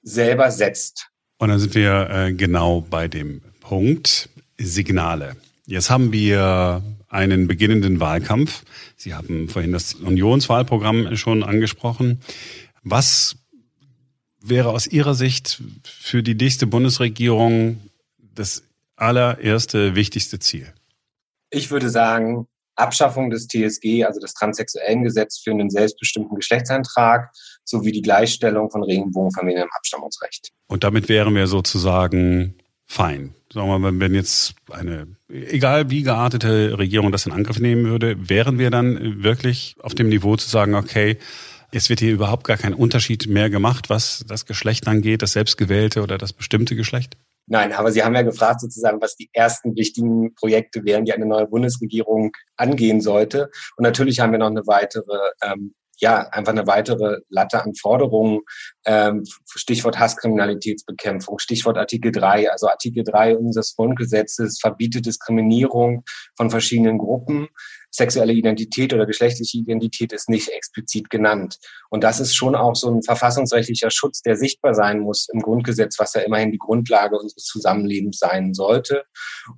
selber 0.02 0.50
setzt. 0.50 1.08
Und 1.38 1.48
dann 1.48 1.58
sind 1.58 1.74
wir 1.74 2.10
äh, 2.10 2.32
genau 2.34 2.82
bei 2.82 3.08
dem 3.08 3.40
Punkt 3.64 4.28
Signale. 4.58 5.36
Jetzt 5.66 5.90
haben 5.90 6.12
wir 6.12 6.82
einen 7.08 7.46
beginnenden 7.46 8.00
Wahlkampf. 8.00 8.64
Sie 8.96 9.14
haben 9.14 9.48
vorhin 9.48 9.72
das 9.72 9.94
Unionswahlprogramm 9.94 11.16
schon 11.16 11.42
angesprochen. 11.42 12.20
Was 12.82 13.36
wäre 14.40 14.70
aus 14.70 14.86
Ihrer 14.86 15.14
Sicht 15.14 15.62
für 15.84 16.22
die 16.22 16.34
nächste 16.34 16.66
Bundesregierung 16.66 17.80
das 18.34 18.62
allererste 18.96 19.94
wichtigste 19.94 20.38
Ziel? 20.38 20.72
Ich 21.50 21.70
würde 21.70 21.88
sagen, 21.88 22.46
Abschaffung 22.76 23.30
des 23.30 23.46
TSG, 23.46 24.04
also 24.04 24.20
des 24.20 24.34
transsexuellen 24.34 25.04
Gesetz 25.04 25.38
für 25.38 25.52
einen 25.52 25.70
selbstbestimmten 25.70 26.34
Geschlechtseintrag 26.36 27.30
sowie 27.64 27.92
die 27.92 28.02
Gleichstellung 28.02 28.70
von 28.70 28.82
Regenbogenfamilien 28.82 29.62
im 29.62 29.70
Abstammungsrecht. 29.76 30.50
Und 30.66 30.84
damit 30.84 31.08
wären 31.08 31.34
wir 31.34 31.46
sozusagen 31.46 32.56
fein. 32.86 33.34
Sagen 33.52 33.68
wir 33.68 33.78
mal, 33.78 34.00
wenn 34.00 34.14
jetzt 34.14 34.54
eine, 34.70 35.06
egal 35.28 35.90
wie 35.90 36.02
geartete 36.02 36.78
Regierung 36.78 37.12
das 37.12 37.26
in 37.26 37.32
Angriff 37.32 37.60
nehmen 37.60 37.86
würde, 37.86 38.28
wären 38.28 38.58
wir 38.58 38.70
dann 38.70 39.22
wirklich 39.22 39.76
auf 39.80 39.94
dem 39.94 40.08
Niveau 40.08 40.36
zu 40.36 40.48
sagen, 40.48 40.74
okay, 40.74 41.18
es 41.72 41.88
wird 41.88 42.00
hier 42.00 42.12
überhaupt 42.12 42.44
gar 42.44 42.56
kein 42.56 42.74
Unterschied 42.74 43.26
mehr 43.26 43.50
gemacht, 43.50 43.90
was 43.90 44.24
das 44.28 44.46
Geschlecht 44.46 44.86
angeht, 44.86 45.22
das 45.22 45.32
selbstgewählte 45.32 46.02
oder 46.02 46.18
das 46.18 46.32
bestimmte 46.32 46.76
Geschlecht? 46.76 47.16
Nein, 47.46 47.72
aber 47.72 47.92
Sie 47.92 48.02
haben 48.02 48.14
ja 48.14 48.22
gefragt 48.22 48.60
sozusagen, 48.60 49.00
was 49.02 49.16
die 49.16 49.28
ersten 49.32 49.76
wichtigen 49.76 50.34
Projekte 50.34 50.84
wären, 50.84 51.04
die 51.04 51.12
eine 51.12 51.26
neue 51.26 51.46
Bundesregierung 51.46 52.32
angehen 52.56 53.00
sollte. 53.00 53.50
Und 53.76 53.82
natürlich 53.82 54.20
haben 54.20 54.32
wir 54.32 54.38
noch 54.38 54.50
eine 54.50 54.66
weitere 54.66 55.18
ähm, 55.42 55.74
ja, 55.98 56.28
einfach 56.30 56.52
eine 56.52 56.66
weitere 56.66 57.18
Latte 57.28 57.62
an 57.62 57.74
Forderungen, 57.74 58.40
ähm, 58.84 59.24
Stichwort 59.46 59.98
Hasskriminalitätsbekämpfung, 59.98 61.38
Stichwort 61.38 61.78
Artikel 61.78 62.12
3. 62.12 62.50
Also 62.50 62.68
Artikel 62.68 63.04
3 63.04 63.36
unseres 63.36 63.74
Grundgesetzes 63.76 64.58
verbietet 64.60 65.06
Diskriminierung 65.06 66.04
von 66.36 66.50
verschiedenen 66.50 66.98
Gruppen 66.98 67.48
sexuelle 67.94 68.32
Identität 68.32 68.92
oder 68.92 69.06
geschlechtliche 69.06 69.58
Identität 69.58 70.12
ist 70.12 70.28
nicht 70.28 70.48
explizit 70.48 71.10
genannt. 71.10 71.58
Und 71.90 72.02
das 72.02 72.18
ist 72.18 72.34
schon 72.34 72.56
auch 72.56 72.74
so 72.74 72.90
ein 72.90 73.02
verfassungsrechtlicher 73.02 73.90
Schutz, 73.90 74.20
der 74.20 74.36
sichtbar 74.36 74.74
sein 74.74 74.98
muss 74.98 75.28
im 75.32 75.40
Grundgesetz, 75.40 75.98
was 76.00 76.14
ja 76.14 76.22
immerhin 76.22 76.50
die 76.50 76.58
Grundlage 76.58 77.16
unseres 77.16 77.44
Zusammenlebens 77.44 78.18
sein 78.18 78.52
sollte. 78.52 79.04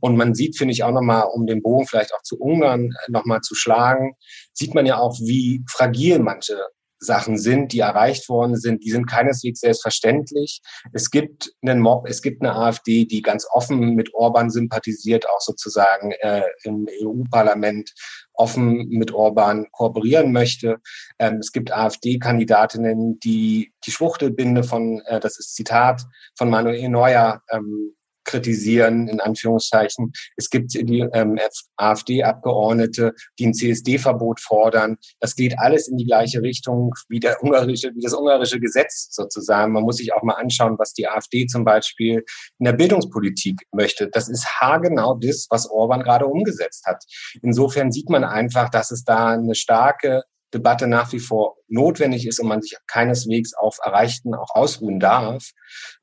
Und 0.00 0.16
man 0.16 0.34
sieht, 0.34 0.58
finde 0.58 0.72
ich, 0.72 0.84
auch 0.84 0.92
nochmal, 0.92 1.28
um 1.32 1.46
den 1.46 1.62
Bogen 1.62 1.86
vielleicht 1.86 2.12
auch 2.12 2.22
zu 2.22 2.38
Ungarn 2.38 2.90
nochmal 3.08 3.40
zu 3.40 3.54
schlagen, 3.54 4.16
sieht 4.52 4.74
man 4.74 4.84
ja 4.84 4.98
auch, 4.98 5.18
wie 5.20 5.64
fragil 5.70 6.18
manche 6.18 6.58
Sachen 6.98 7.38
sind, 7.38 7.72
die 7.72 7.80
erreicht 7.80 8.28
worden 8.28 8.56
sind, 8.56 8.84
die 8.84 8.90
sind 8.90 9.06
keineswegs 9.06 9.60
selbstverständlich. 9.60 10.60
Es 10.92 11.10
gibt 11.10 11.52
einen 11.62 11.80
Mob, 11.80 12.08
es 12.08 12.22
gibt 12.22 12.42
eine 12.42 12.54
AfD, 12.54 13.04
die 13.04 13.22
ganz 13.22 13.46
offen 13.50 13.94
mit 13.94 14.14
Orban 14.14 14.50
sympathisiert, 14.50 15.26
auch 15.28 15.40
sozusagen 15.40 16.12
äh, 16.20 16.42
im 16.64 16.86
EU-Parlament 17.02 17.92
offen 18.32 18.88
mit 18.88 19.12
Orban 19.12 19.66
kooperieren 19.72 20.32
möchte. 20.32 20.76
Ähm, 21.18 21.38
es 21.38 21.52
gibt 21.52 21.72
AfD-Kandidatinnen, 21.72 23.18
die 23.20 23.72
die 23.84 23.90
Schwuchtelbinde 23.90 24.62
von, 24.62 25.00
äh, 25.06 25.20
das 25.20 25.38
ist 25.38 25.54
Zitat 25.54 26.02
von 26.36 26.50
Manuel 26.50 26.88
Neuer, 26.88 27.42
ähm, 27.50 27.95
kritisieren, 28.26 29.08
in 29.08 29.20
Anführungszeichen. 29.20 30.12
Es 30.36 30.50
gibt 30.50 30.74
die 30.74 31.06
ähm, 31.12 31.38
AfD-Abgeordnete, 31.76 33.14
die 33.38 33.46
ein 33.46 33.54
CSD-Verbot 33.54 34.40
fordern. 34.40 34.96
Das 35.20 35.34
geht 35.34 35.58
alles 35.58 35.88
in 35.88 35.96
die 35.96 36.04
gleiche 36.06 36.42
Richtung 36.42 36.92
wie, 37.08 37.20
der 37.20 37.42
ungarische, 37.42 37.92
wie 37.94 38.02
das 38.02 38.12
ungarische 38.12 38.60
Gesetz 38.60 39.08
sozusagen. 39.12 39.72
Man 39.72 39.84
muss 39.84 39.96
sich 39.96 40.12
auch 40.12 40.22
mal 40.22 40.34
anschauen, 40.34 40.76
was 40.78 40.92
die 40.92 41.08
AfD 41.08 41.46
zum 41.46 41.64
Beispiel 41.64 42.24
in 42.58 42.64
der 42.64 42.72
Bildungspolitik 42.72 43.62
möchte. 43.72 44.08
Das 44.08 44.28
ist 44.28 44.46
haargenau 44.60 45.18
das, 45.20 45.46
was 45.50 45.70
Orban 45.70 46.02
gerade 46.02 46.26
umgesetzt 46.26 46.84
hat. 46.86 47.02
Insofern 47.42 47.92
sieht 47.92 48.10
man 48.10 48.24
einfach, 48.24 48.68
dass 48.68 48.90
es 48.90 49.04
da 49.04 49.28
eine 49.28 49.54
starke 49.54 50.22
Debatte 50.54 50.86
nach 50.86 51.12
wie 51.12 51.18
vor 51.18 51.56
notwendig 51.68 52.26
ist 52.26 52.38
und 52.40 52.48
man 52.48 52.62
sich 52.62 52.76
keineswegs 52.86 53.54
auf 53.54 53.78
Erreichten 53.82 54.34
auch 54.34 54.54
ausruhen 54.54 55.00
darf, 55.00 55.50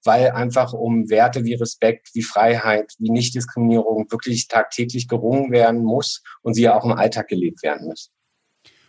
weil 0.04 0.32
einfach 0.32 0.74
um 0.74 1.10
Werte 1.10 1.44
wie 1.46 1.54
Respekt, 1.54 2.10
wie 2.14 2.24
Freiheit, 2.24 2.94
wie 3.00 3.10
Nichtdiskriminierung 3.10 4.12
wirklich 4.12 4.48
tagtäglich 4.48 5.08
gerungen 5.08 5.52
werden 5.52 5.84
muss 5.84 6.22
und 6.42 6.54
sie 6.54 6.64
ja 6.64 6.76
auch 6.78 6.86
im 6.86 6.92
Alltag 6.92 7.28
gelebt 7.28 7.64
werden 7.64 7.88
müssen. 7.88 8.12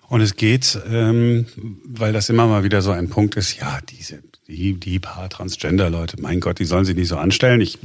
Und 0.08 0.20
es 0.20 0.36
geht, 0.36 0.78
ähm, 0.88 1.46
weil 1.84 2.12
das 2.12 2.28
immer 2.28 2.46
mal 2.46 2.62
wieder 2.62 2.82
so 2.82 2.90
ein 2.90 3.08
Punkt 3.08 3.36
ist, 3.36 3.58
ja, 3.58 3.80
diese, 3.88 4.22
die, 4.46 4.78
die 4.78 4.98
paar 4.98 5.30
Transgender-Leute, 5.30 6.20
mein 6.20 6.40
Gott, 6.40 6.58
die 6.58 6.66
sollen 6.66 6.84
sich 6.84 6.94
nicht 6.94 7.08
so 7.08 7.16
anstellen. 7.16 7.60
Ich 7.62 7.78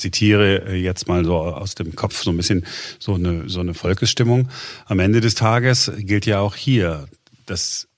zitiere 0.00 0.66
äh, 0.66 0.76
jetzt 0.76 1.08
mal 1.08 1.24
so 1.24 1.36
aus 1.36 1.74
dem 1.74 1.94
Kopf 1.94 2.22
so 2.22 2.30
ein 2.30 2.36
bisschen 2.36 2.66
so 2.98 3.14
eine, 3.14 3.48
so 3.48 3.60
eine 3.60 3.74
Volkesstimmung. 3.74 4.48
Am 4.86 4.98
Ende 4.98 5.20
des 5.20 5.34
Tages 5.34 5.92
gilt 5.98 6.26
ja 6.26 6.40
auch 6.40 6.56
hier, 6.56 7.06
das 7.46 7.88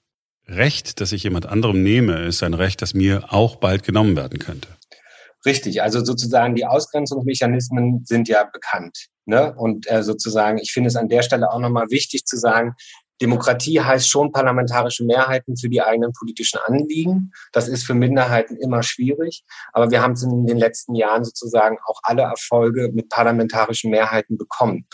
Recht, 0.48 1.00
das 1.00 1.12
ich 1.12 1.22
jemand 1.22 1.46
anderem 1.46 1.82
nehme, 1.82 2.24
ist 2.24 2.42
ein 2.42 2.54
Recht, 2.54 2.82
das 2.82 2.94
mir 2.94 3.32
auch 3.32 3.56
bald 3.56 3.84
genommen 3.84 4.16
werden 4.16 4.38
könnte. 4.38 4.68
Richtig, 5.44 5.82
also 5.82 6.04
sozusagen 6.04 6.54
die 6.54 6.66
Ausgrenzungsmechanismen 6.66 8.04
sind 8.04 8.28
ja 8.28 8.44
bekannt. 8.44 9.06
Ne? 9.24 9.54
Und 9.56 9.90
äh, 9.90 10.02
sozusagen, 10.02 10.58
ich 10.58 10.72
finde 10.72 10.88
es 10.88 10.96
an 10.96 11.08
der 11.08 11.22
Stelle 11.22 11.50
auch 11.50 11.58
nochmal 11.58 11.86
wichtig 11.90 12.24
zu 12.24 12.36
sagen, 12.36 12.74
Demokratie 13.22 13.80
heißt 13.80 14.08
schon 14.08 14.32
parlamentarische 14.32 15.04
Mehrheiten 15.04 15.56
für 15.56 15.68
die 15.68 15.80
eigenen 15.80 16.12
politischen 16.12 16.58
Anliegen. 16.66 17.32
Das 17.52 17.68
ist 17.68 17.84
für 17.84 17.94
Minderheiten 17.94 18.56
immer 18.56 18.82
schwierig. 18.82 19.44
Aber 19.72 19.90
wir 19.90 20.02
haben 20.02 20.12
es 20.12 20.24
in 20.24 20.46
den 20.46 20.58
letzten 20.58 20.94
Jahren 20.96 21.24
sozusagen 21.24 21.78
auch 21.86 22.00
alle 22.02 22.22
Erfolge 22.22 22.90
mit 22.92 23.08
parlamentarischen 23.08 23.90
Mehrheiten 23.90 24.36
bekommen. 24.36 24.86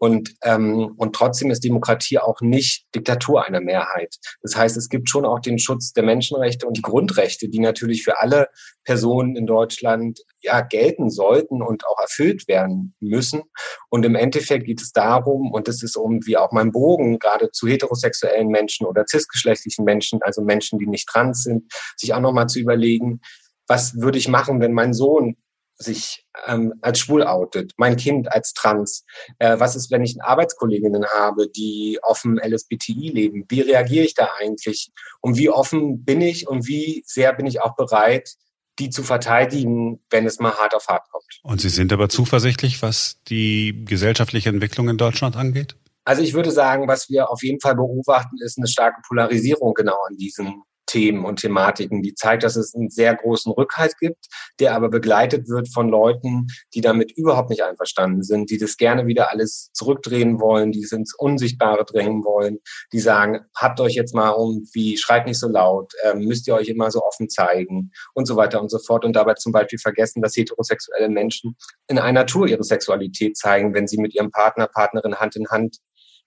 Und, 0.00 0.34
ähm, 0.44 0.94
und 0.96 1.14
trotzdem 1.14 1.50
ist 1.50 1.62
Demokratie 1.62 2.18
auch 2.18 2.40
nicht 2.40 2.86
Diktatur 2.94 3.44
einer 3.44 3.60
Mehrheit. 3.60 4.16
Das 4.40 4.56
heißt, 4.56 4.78
es 4.78 4.88
gibt 4.88 5.10
schon 5.10 5.26
auch 5.26 5.40
den 5.40 5.58
Schutz 5.58 5.92
der 5.92 6.04
Menschenrechte 6.04 6.66
und 6.66 6.78
die 6.78 6.82
Grundrechte, 6.82 7.50
die 7.50 7.58
natürlich 7.58 8.02
für 8.02 8.18
alle 8.18 8.48
Personen 8.84 9.36
in 9.36 9.46
Deutschland 9.46 10.20
ja 10.40 10.62
gelten 10.62 11.10
sollten 11.10 11.60
und 11.60 11.86
auch 11.86 12.00
erfüllt 12.00 12.48
werden 12.48 12.94
müssen. 13.00 13.42
Und 13.90 14.06
im 14.06 14.14
Endeffekt 14.14 14.64
geht 14.64 14.80
es 14.80 14.92
darum, 14.92 15.52
und 15.52 15.68
das 15.68 15.82
ist 15.82 15.96
irgendwie 15.96 16.38
auch 16.38 16.50
mein 16.50 16.72
Bogen, 16.72 17.18
gerade 17.18 17.50
zu 17.50 17.68
heterosexuellen 17.68 18.48
Menschen 18.48 18.86
oder 18.86 19.04
cisgeschlechtlichen 19.06 19.84
Menschen, 19.84 20.22
also 20.22 20.40
Menschen, 20.40 20.78
die 20.78 20.86
nicht 20.86 21.10
trans 21.10 21.42
sind, 21.42 21.70
sich 21.98 22.14
auch 22.14 22.20
nochmal 22.20 22.46
zu 22.46 22.58
überlegen, 22.58 23.20
was 23.66 24.00
würde 24.00 24.16
ich 24.16 24.28
machen, 24.28 24.60
wenn 24.62 24.72
mein 24.72 24.94
Sohn 24.94 25.36
sich 25.80 26.26
ähm, 26.46 26.74
als 26.82 26.98
schwul 26.98 27.24
outet, 27.24 27.72
mein 27.76 27.96
Kind 27.96 28.30
als 28.30 28.52
trans? 28.52 29.04
Äh, 29.38 29.58
was 29.58 29.76
ist, 29.76 29.90
wenn 29.90 30.02
ich 30.02 30.22
Arbeitskolleginnen 30.22 31.06
habe, 31.06 31.48
die 31.48 31.98
offen 32.02 32.38
LSBTI 32.38 33.10
leben? 33.10 33.44
Wie 33.48 33.62
reagiere 33.62 34.04
ich 34.04 34.14
da 34.14 34.28
eigentlich? 34.38 34.90
Und 35.20 35.36
wie 35.36 35.50
offen 35.50 36.04
bin 36.04 36.20
ich 36.20 36.46
und 36.46 36.66
wie 36.66 37.02
sehr 37.06 37.32
bin 37.32 37.46
ich 37.46 37.62
auch 37.62 37.74
bereit, 37.74 38.34
die 38.78 38.90
zu 38.90 39.02
verteidigen, 39.02 40.00
wenn 40.10 40.26
es 40.26 40.38
mal 40.38 40.52
hart 40.52 40.74
auf 40.74 40.86
hart 40.88 41.10
kommt? 41.10 41.40
Und 41.42 41.60
Sie 41.60 41.68
sind 41.68 41.92
aber 41.92 42.08
zuversichtlich, 42.08 42.82
was 42.82 43.22
die 43.28 43.84
gesellschaftliche 43.84 44.50
Entwicklung 44.50 44.88
in 44.88 44.98
Deutschland 44.98 45.36
angeht? 45.36 45.76
Also 46.04 46.22
ich 46.22 46.34
würde 46.34 46.50
sagen, 46.50 46.88
was 46.88 47.08
wir 47.10 47.30
auf 47.30 47.42
jeden 47.42 47.60
Fall 47.60 47.76
beobachten, 47.76 48.36
ist 48.44 48.58
eine 48.58 48.68
starke 48.68 49.00
Polarisierung 49.06 49.74
genau 49.74 49.98
an 50.08 50.16
diesem 50.16 50.62
Themen 50.90 51.24
und 51.24 51.40
Thematiken, 51.40 52.02
die 52.02 52.14
zeigt, 52.14 52.42
dass 52.42 52.56
es 52.56 52.74
einen 52.74 52.90
sehr 52.90 53.14
großen 53.14 53.52
Rückhalt 53.52 53.96
gibt, 53.98 54.26
der 54.58 54.74
aber 54.74 54.88
begleitet 54.88 55.48
wird 55.48 55.72
von 55.72 55.88
Leuten, 55.88 56.48
die 56.74 56.80
damit 56.80 57.12
überhaupt 57.12 57.50
nicht 57.50 57.62
einverstanden 57.62 58.24
sind, 58.24 58.50
die 58.50 58.58
das 58.58 58.76
gerne 58.76 59.06
wieder 59.06 59.30
alles 59.30 59.70
zurückdrehen 59.72 60.40
wollen, 60.40 60.72
die 60.72 60.82
es 60.82 60.90
ins 60.90 61.14
Unsichtbare 61.14 61.84
drängen 61.84 62.24
wollen, 62.24 62.58
die 62.92 62.98
sagen, 62.98 63.40
habt 63.56 63.80
euch 63.80 63.94
jetzt 63.94 64.14
mal 64.14 64.30
um, 64.30 64.66
wie 64.72 64.96
schreit 64.96 65.26
nicht 65.26 65.38
so 65.38 65.48
laut, 65.48 65.92
äh, 66.02 66.14
müsst 66.14 66.48
ihr 66.48 66.54
euch 66.54 66.68
immer 66.68 66.90
so 66.90 67.04
offen 67.04 67.28
zeigen 67.28 67.92
und 68.14 68.26
so 68.26 68.34
weiter 68.34 68.60
und 68.60 68.70
so 68.70 68.80
fort 68.80 69.04
und 69.04 69.14
dabei 69.14 69.34
zum 69.34 69.52
Beispiel 69.52 69.78
vergessen, 69.78 70.22
dass 70.22 70.36
heterosexuelle 70.36 71.08
Menschen 71.08 71.56
in 71.86 71.98
einer 71.98 72.26
Tour 72.26 72.48
ihre 72.48 72.64
Sexualität 72.64 73.36
zeigen, 73.36 73.74
wenn 73.74 73.86
sie 73.86 73.98
mit 73.98 74.14
ihrem 74.14 74.32
Partner, 74.32 74.66
Partnerin 74.66 75.16
Hand 75.16 75.36
in 75.36 75.48
Hand 75.48 75.76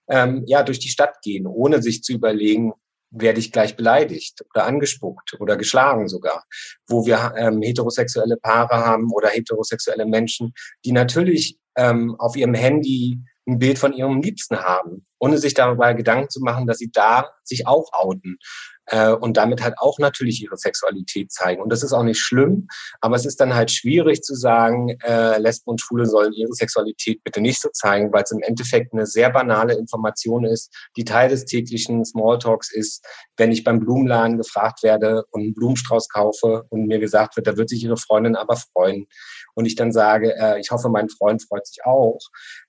ähm, 0.08 0.42
ja 0.46 0.62
durch 0.62 0.78
die 0.78 0.88
Stadt 0.88 1.16
gehen, 1.22 1.46
ohne 1.46 1.82
sich 1.82 2.02
zu 2.02 2.12
überlegen, 2.12 2.72
werde 3.14 3.38
ich 3.38 3.52
gleich 3.52 3.76
beleidigt 3.76 4.44
oder 4.54 4.66
angespuckt 4.66 5.40
oder 5.40 5.56
geschlagen 5.56 6.08
sogar, 6.08 6.44
wo 6.86 7.06
wir 7.06 7.34
ähm, 7.36 7.62
heterosexuelle 7.62 8.36
Paare 8.36 8.76
haben 8.76 9.10
oder 9.12 9.28
heterosexuelle 9.28 10.06
Menschen, 10.06 10.52
die 10.84 10.92
natürlich 10.92 11.58
ähm, 11.76 12.16
auf 12.18 12.36
ihrem 12.36 12.54
Handy 12.54 13.20
ein 13.46 13.58
Bild 13.58 13.78
von 13.78 13.92
ihrem 13.92 14.20
Liebsten 14.20 14.56
haben, 14.58 15.06
ohne 15.18 15.38
sich 15.38 15.54
darüber 15.54 15.92
Gedanken 15.94 16.30
zu 16.30 16.40
machen, 16.40 16.66
dass 16.66 16.78
sie 16.78 16.90
da 16.90 17.30
sich 17.42 17.66
auch 17.66 17.90
outen 17.92 18.38
äh, 18.86 19.12
und 19.12 19.36
damit 19.36 19.62
halt 19.62 19.74
auch 19.78 19.98
natürlich 19.98 20.42
ihre 20.42 20.56
Sexualität 20.56 21.32
zeigen. 21.32 21.62
Und 21.62 21.70
das 21.70 21.82
ist 21.82 21.92
auch 21.92 22.02
nicht 22.02 22.20
schlimm, 22.20 22.68
aber 23.00 23.16
es 23.16 23.26
ist 23.26 23.40
dann 23.40 23.54
halt 23.54 23.70
schwierig 23.70 24.22
zu 24.22 24.34
sagen, 24.34 24.96
äh, 25.02 25.38
Lesben 25.38 25.70
und 25.70 25.80
Schwule 25.80 26.06
sollen 26.06 26.32
ihre 26.32 26.52
Sexualität 26.52 27.22
bitte 27.24 27.40
nicht 27.40 27.60
so 27.60 27.68
zeigen, 27.72 28.12
weil 28.12 28.24
es 28.24 28.30
im 28.30 28.42
Endeffekt 28.42 28.92
eine 28.92 29.06
sehr 29.06 29.30
banale 29.30 29.74
Information 29.74 30.44
ist, 30.44 30.74
die 30.96 31.04
Teil 31.04 31.28
des 31.28 31.44
täglichen 31.44 32.04
Smalltalks 32.04 32.72
ist, 32.72 33.04
wenn 33.36 33.52
ich 33.52 33.64
beim 33.64 33.80
Blumenladen 33.80 34.38
gefragt 34.38 34.82
werde 34.82 35.24
und 35.30 35.42
einen 35.42 35.54
Blumenstrauß 35.54 36.08
kaufe 36.08 36.64
und 36.70 36.86
mir 36.86 36.98
gesagt 36.98 37.36
wird, 37.36 37.46
da 37.46 37.56
wird 37.56 37.68
sich 37.68 37.82
ihre 37.82 37.96
Freundin 37.96 38.36
aber 38.36 38.56
freuen 38.56 39.06
und 39.54 39.66
ich 39.66 39.76
dann 39.76 39.92
sage, 39.92 40.34
äh, 40.38 40.60
ich 40.60 40.70
hoffe, 40.70 40.88
mein 40.88 41.08
Freund 41.08 41.42
freut 41.42 41.66
sich 41.66 41.84
auch, 41.84 42.18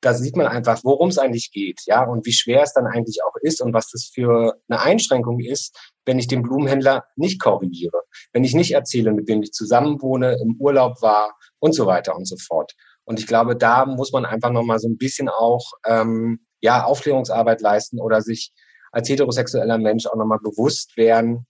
da 0.01 0.13
sieht 0.13 0.35
man 0.35 0.47
einfach, 0.47 0.79
worum 0.83 1.09
es 1.09 1.17
eigentlich 1.17 1.51
geht, 1.51 1.81
ja, 1.85 2.03
und 2.03 2.25
wie 2.25 2.33
schwer 2.33 2.63
es 2.63 2.73
dann 2.73 2.87
eigentlich 2.87 3.19
auch 3.25 3.35
ist 3.41 3.61
und 3.61 3.73
was 3.73 3.89
das 3.89 4.09
für 4.13 4.55
eine 4.69 4.81
Einschränkung 4.81 5.39
ist, 5.39 5.75
wenn 6.05 6.19
ich 6.19 6.27
den 6.27 6.43
Blumenhändler 6.43 7.05
nicht 7.15 7.41
korrigiere, 7.41 8.01
wenn 8.33 8.43
ich 8.43 8.53
nicht 8.53 8.71
erzähle, 8.71 9.11
mit 9.11 9.27
wem 9.27 9.41
ich 9.41 9.51
zusammenwohne, 9.51 10.37
im 10.41 10.55
Urlaub 10.59 11.01
war 11.01 11.37
und 11.59 11.73
so 11.73 11.85
weiter 11.85 12.15
und 12.15 12.27
so 12.27 12.37
fort. 12.37 12.73
Und 13.03 13.19
ich 13.19 13.27
glaube, 13.27 13.55
da 13.55 13.85
muss 13.85 14.11
man 14.11 14.25
einfach 14.25 14.51
nochmal 14.51 14.79
so 14.79 14.87
ein 14.87 14.97
bisschen 14.97 15.29
auch 15.29 15.73
ähm, 15.85 16.39
ja, 16.61 16.83
Aufklärungsarbeit 16.83 17.61
leisten 17.61 17.99
oder 17.99 18.21
sich 18.21 18.51
als 18.91 19.09
heterosexueller 19.09 19.77
Mensch 19.77 20.07
auch 20.07 20.15
nochmal 20.15 20.39
bewusst 20.39 20.97
werden, 20.97 21.45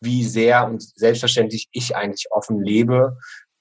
wie 0.00 0.24
sehr 0.24 0.66
und 0.66 0.82
selbstverständlich 0.82 1.68
ich 1.72 1.96
eigentlich 1.96 2.26
offen 2.30 2.60
lebe 2.60 3.16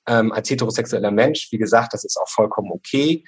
ähm, 0.07 0.31
als 0.31 0.49
heterosexueller 0.49 1.11
Mensch. 1.11 1.47
Wie 1.51 1.57
gesagt, 1.57 1.93
das 1.93 2.03
ist 2.03 2.17
auch 2.17 2.29
vollkommen 2.29 2.71
okay. 2.71 3.23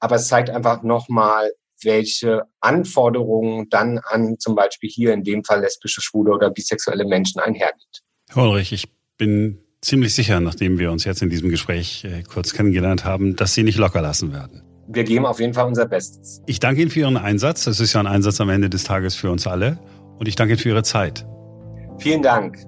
Aber 0.00 0.16
es 0.16 0.28
zeigt 0.28 0.50
einfach 0.50 0.82
nochmal, 0.82 1.52
welche 1.82 2.42
Anforderungen 2.60 3.68
dann 3.70 3.98
an 3.98 4.38
zum 4.38 4.54
Beispiel 4.54 4.90
hier 4.90 5.12
in 5.12 5.24
dem 5.24 5.44
Fall 5.44 5.60
lesbische, 5.60 6.00
schwule 6.00 6.32
oder 6.32 6.50
bisexuelle 6.50 7.04
Menschen 7.04 7.40
einhergeht. 7.40 8.02
Herr 8.30 8.44
Ulrich, 8.44 8.72
ich 8.72 8.88
bin 9.18 9.58
ziemlich 9.80 10.14
sicher, 10.14 10.40
nachdem 10.40 10.78
wir 10.78 10.90
uns 10.90 11.04
jetzt 11.04 11.22
in 11.22 11.30
diesem 11.30 11.50
Gespräch 11.50 12.04
äh, 12.04 12.22
kurz 12.22 12.52
kennengelernt 12.52 13.04
haben, 13.04 13.36
dass 13.36 13.54
Sie 13.54 13.62
nicht 13.62 13.78
locker 13.78 14.00
lassen 14.00 14.32
werden. 14.32 14.62
Wir 14.88 15.04
geben 15.04 15.24
auf 15.26 15.40
jeden 15.40 15.54
Fall 15.54 15.66
unser 15.66 15.86
Bestes. 15.86 16.42
Ich 16.46 16.60
danke 16.60 16.82
Ihnen 16.82 16.90
für 16.90 17.00
Ihren 17.00 17.16
Einsatz. 17.16 17.64
Das 17.64 17.80
ist 17.80 17.92
ja 17.92 18.00
ein 18.00 18.06
Einsatz 18.06 18.40
am 18.40 18.50
Ende 18.50 18.68
des 18.68 18.84
Tages 18.84 19.14
für 19.14 19.30
uns 19.30 19.46
alle. 19.46 19.78
Und 20.18 20.28
ich 20.28 20.36
danke 20.36 20.54
Ihnen 20.54 20.60
für 20.60 20.68
Ihre 20.70 20.82
Zeit. 20.82 21.26
Vielen 21.98 22.22
Dank. 22.22 22.58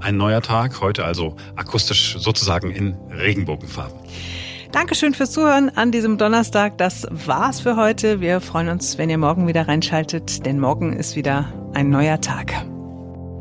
Ein 0.00 0.16
neuer 0.16 0.42
Tag, 0.42 0.80
heute 0.80 1.04
also 1.04 1.36
akustisch 1.56 2.16
sozusagen 2.18 2.70
in 2.70 2.94
Regenbogenfarben. 3.10 3.98
Dankeschön 4.72 5.14
fürs 5.14 5.32
Zuhören 5.32 5.70
an 5.74 5.92
diesem 5.92 6.18
Donnerstag. 6.18 6.76
Das 6.78 7.06
war's 7.10 7.60
für 7.60 7.76
heute. 7.76 8.20
Wir 8.20 8.40
freuen 8.40 8.68
uns, 8.68 8.98
wenn 8.98 9.10
ihr 9.10 9.18
morgen 9.18 9.46
wieder 9.48 9.66
reinschaltet, 9.66 10.44
denn 10.44 10.60
morgen 10.60 10.92
ist 10.92 11.16
wieder 11.16 11.52
ein 11.74 11.90
neuer 11.90 12.20
Tag. 12.20 12.52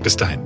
Bis 0.02 0.16
dahin. 0.16 0.40